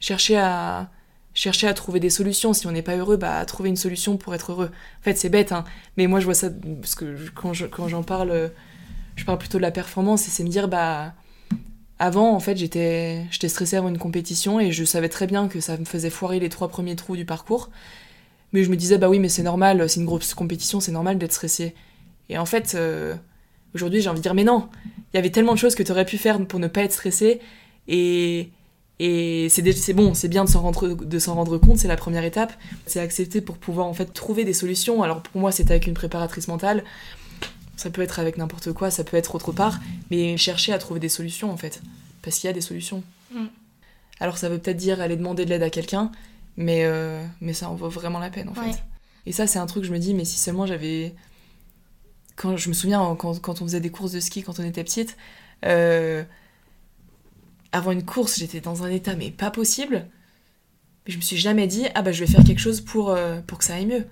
[0.00, 0.90] chercher à
[1.34, 2.52] chercher à trouver des solutions.
[2.52, 4.70] Si on n'est pas heureux, bah trouver une solution pour être heureux.
[5.00, 5.64] En fait, c'est bête, hein,
[5.96, 6.48] mais moi je vois ça
[6.80, 8.48] parce que quand je- quand j'en parle, euh,
[9.16, 11.14] je parle plutôt de la performance et c'est me dire bah
[11.98, 15.76] avant, en fait, j'étais stressée avant une compétition et je savais très bien que ça
[15.76, 17.70] me faisait foirer les trois premiers trous du parcours.
[18.52, 21.18] Mais je me disais, bah oui, mais c'est normal, c'est une grosse compétition, c'est normal
[21.18, 21.74] d'être stressé.
[22.28, 23.14] Et en fait, euh,
[23.74, 24.68] aujourd'hui, j'ai envie de dire, mais non,
[25.12, 26.92] il y avait tellement de choses que tu aurais pu faire pour ne pas être
[26.92, 27.40] stressé.
[27.88, 28.50] Et,
[29.00, 32.52] et c'est bon, c'est bien de s'en rendre, de rendre compte, c'est la première étape.
[32.86, 35.02] C'est accepter pour pouvoir en fait trouver des solutions.
[35.02, 36.84] Alors pour moi, c'était avec une préparatrice mentale.
[37.76, 39.80] Ça peut être avec n'importe quoi, ça peut être autre part,
[40.10, 41.82] mais chercher à trouver des solutions en fait.
[42.22, 43.02] Parce qu'il y a des solutions.
[43.32, 43.46] Mm.
[44.20, 46.12] Alors ça veut peut-être dire aller demander de l'aide à quelqu'un,
[46.56, 48.80] mais, euh, mais ça en vaut vraiment la peine en fait.
[49.26, 51.14] Et ça, c'est un truc, je me dis, mais si seulement j'avais.
[52.36, 54.82] Quand je me souviens, quand, quand, on faisait des courses de ski quand on était
[54.82, 55.16] petite,
[55.64, 56.24] euh,
[57.74, 60.06] avant une course, j'étais dans un état mais pas possible.
[61.06, 63.40] Mais je me suis jamais dit, ah bah je vais faire quelque chose pour, euh,
[63.46, 64.06] pour que ça aille mieux.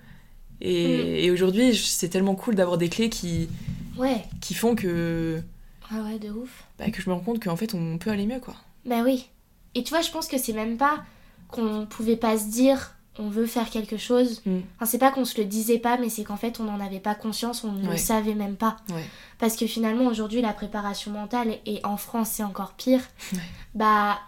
[0.61, 1.33] Et, mm.
[1.33, 3.49] aujourd'hui, c'est tellement cool d'avoir des clés qui,
[3.97, 4.23] ouais.
[4.41, 5.41] qui font que.
[5.89, 6.65] Ah ouais, de ouf.
[6.77, 8.55] Bah, que je me rends compte qu'en fait, on peut aller mieux, quoi.
[8.85, 9.29] Bah oui.
[9.75, 11.03] Et tu vois, je pense que c'est même pas
[11.47, 14.41] qu'on pouvait pas se dire on veut faire quelque chose.
[14.45, 14.59] Mm.
[14.75, 16.99] Enfin, c'est pas qu'on se le disait pas, mais c'est qu'en fait on n'en avait
[16.99, 18.77] pas conscience, on ne le savait même pas.
[19.39, 23.01] Parce que finalement aujourd'hui la préparation mentale, et en France c'est encore pire,
[23.75, 24.19] bah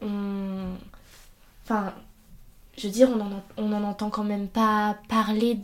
[0.00, 0.74] on...
[1.64, 1.94] Enfin,
[2.76, 5.58] je veux dire, on en, on en entend quand même pas parler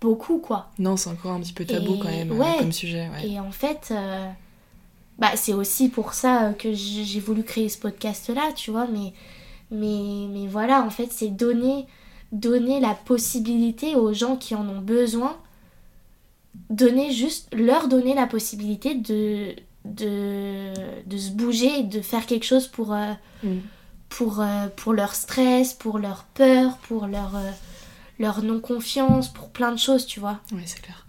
[0.00, 0.70] beaucoup quoi.
[0.78, 3.08] Non, c'est encore un petit peu tabou quand même euh, comme sujet.
[3.24, 4.28] Et en fait, euh,
[5.18, 9.12] bah, c'est aussi pour ça que j'ai voulu créer ce podcast là, tu vois, mais
[9.72, 11.86] mais, mais voilà, en fait, c'est donner,
[12.30, 15.36] donner la possibilité aux gens qui en ont besoin,
[16.70, 19.54] donner juste, leur donner la possibilité de,
[19.86, 20.72] de,
[21.06, 23.12] de se bouger de faire quelque chose pour, euh,
[23.42, 23.58] mm.
[24.10, 27.50] pour, euh, pour leur stress, pour leur peur, pour leur, euh,
[28.18, 30.38] leur non-confiance, pour plein de choses, tu vois.
[30.52, 31.06] Oui, c'est clair.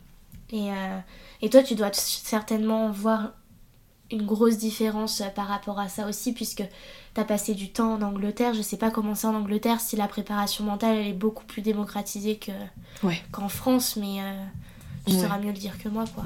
[0.52, 0.70] Et,
[1.42, 3.34] et toi, tu dois certainement voir
[4.12, 6.64] une grosse différence par rapport à ça aussi, puisque
[7.14, 8.54] t'as passé du temps en Angleterre.
[8.54, 11.62] Je sais pas comment c'est en Angleterre, si la préparation mentale elle est beaucoup plus
[11.62, 12.52] démocratisée que
[13.32, 14.44] qu'en France, mais euh,
[15.06, 16.24] tu sauras mieux le dire que moi, quoi.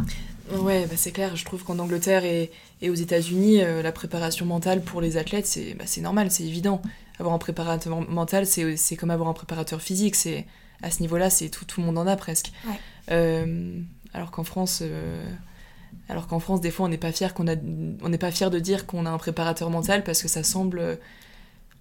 [0.60, 1.36] Ouais, bah c'est clair.
[1.36, 5.48] Je trouve qu'en Angleterre et, et aux États-Unis, euh, la préparation mentale pour les athlètes,
[5.48, 6.82] c'est bah, normal, c'est évident.
[7.20, 10.16] Avoir un préparateur mental, c'est comme avoir un préparateur physique.
[10.16, 10.46] C'est
[10.84, 12.52] à ce niveau-là, c'est tout, tout le monde en a presque.
[13.10, 13.82] Euh,
[14.14, 14.84] alors qu'en France,
[16.10, 17.56] alors qu'en France, des fois, on n'est pas fier qu'on a,
[18.02, 21.00] on n'est pas fier de dire qu'on a un préparateur mental parce que ça semble,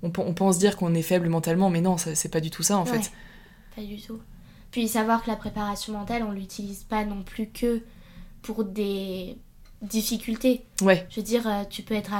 [0.02, 2.84] on, pense dire qu'on est faible mentalement, mais non, c'est pas du tout ça en
[2.84, 3.12] fait.
[3.74, 4.18] Pas du tout.
[4.70, 7.82] Puis savoir que la préparation mentale, on l'utilise pas non plus que
[8.42, 9.38] pour des
[9.82, 10.64] difficultés.
[10.82, 11.06] Ouais.
[11.10, 12.12] Je veux dire, euh, tu peux être,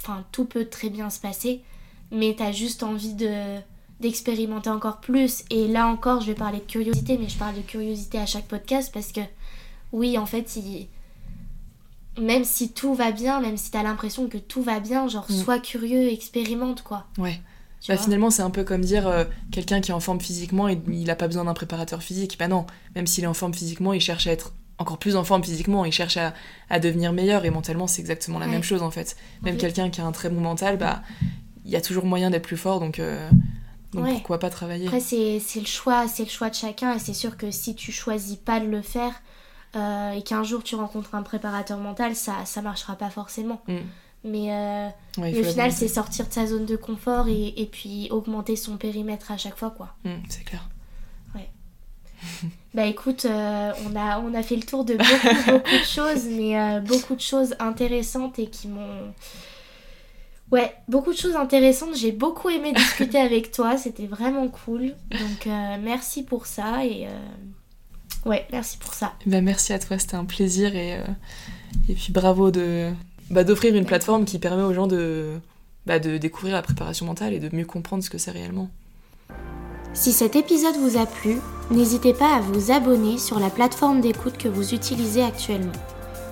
[0.00, 1.62] enfin, tout peut très bien se passer,
[2.10, 3.58] mais tu as juste envie de
[4.00, 5.44] d'expérimenter encore plus.
[5.50, 8.46] Et là encore, je vais parler de curiosité, mais je parle de curiosité à chaque
[8.46, 9.20] podcast parce que
[9.92, 10.88] oui, en fait, il
[12.18, 15.34] même si tout va bien, même si t'as l'impression que tout va bien, genre mm.
[15.34, 17.06] sois curieux, expérimente quoi.
[17.18, 17.40] Ouais.
[17.86, 20.80] Bah, finalement, c'est un peu comme dire euh, quelqu'un qui est en forme physiquement, et
[20.88, 22.36] il n'a pas besoin d'un préparateur physique.
[22.38, 25.24] Bah non, même s'il est en forme physiquement, il cherche à être encore plus en
[25.24, 26.34] forme physiquement, il cherche à,
[26.70, 29.16] à devenir meilleur et mentalement, c'est exactement la même chose en fait.
[29.42, 31.02] Même quelqu'un qui a un très bon mental, bah
[31.64, 33.30] il y a toujours moyen d'être plus fort donc, euh,
[33.92, 34.86] donc pourquoi pas travailler?
[34.86, 37.92] Après, c'est le choix, c'est le choix de chacun et c'est sûr que si tu
[37.92, 39.12] choisis pas de le faire,
[39.76, 43.62] euh, et qu'un jour tu rencontres un préparateur mental, ça ça marchera pas forcément.
[43.68, 43.76] Mm.
[44.26, 48.56] Mais, euh, au final, c'est sortir de sa zone de confort et, et, puis augmenter
[48.56, 49.94] son périmètre à chaque fois, quoi.
[50.04, 50.66] Mm, c'est clair.
[51.34, 51.50] Ouais.
[52.74, 56.24] bah écoute, euh, on, a, on a fait le tour de beaucoup, beaucoup de choses,
[56.24, 59.12] mais beaucoup de choses intéressantes et qui m'ont...
[60.50, 61.94] Ouais, beaucoup de choses intéressantes.
[61.94, 63.76] J'ai beaucoup aimé discuter avec toi.
[63.76, 64.94] C'était vraiment cool.
[65.10, 65.46] Donc
[65.82, 67.08] merci pour ça et
[68.26, 69.12] Ouais, merci pour ça.
[69.26, 71.04] Bah, merci à toi, c'était un plaisir et, euh,
[71.88, 72.90] et puis bravo de
[73.30, 75.38] bah, d'offrir une plateforme qui permet aux gens de,
[75.86, 78.68] bah, de découvrir la préparation mentale et de mieux comprendre ce que c'est réellement.
[79.92, 81.36] Si cet épisode vous a plu,
[81.70, 85.72] n'hésitez pas à vous abonner sur la plateforme d'écoute que vous utilisez actuellement.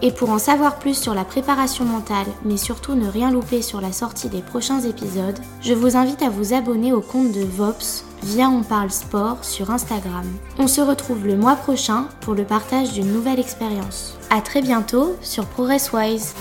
[0.05, 3.81] Et pour en savoir plus sur la préparation mentale, mais surtout ne rien louper sur
[3.81, 8.05] la sortie des prochains épisodes, je vous invite à vous abonner au compte de Vops
[8.25, 10.27] via On Parle Sport sur Instagram.
[10.59, 14.19] On se retrouve le mois prochain pour le partage d'une nouvelle expérience.
[14.31, 16.35] A très bientôt sur ProgressWise.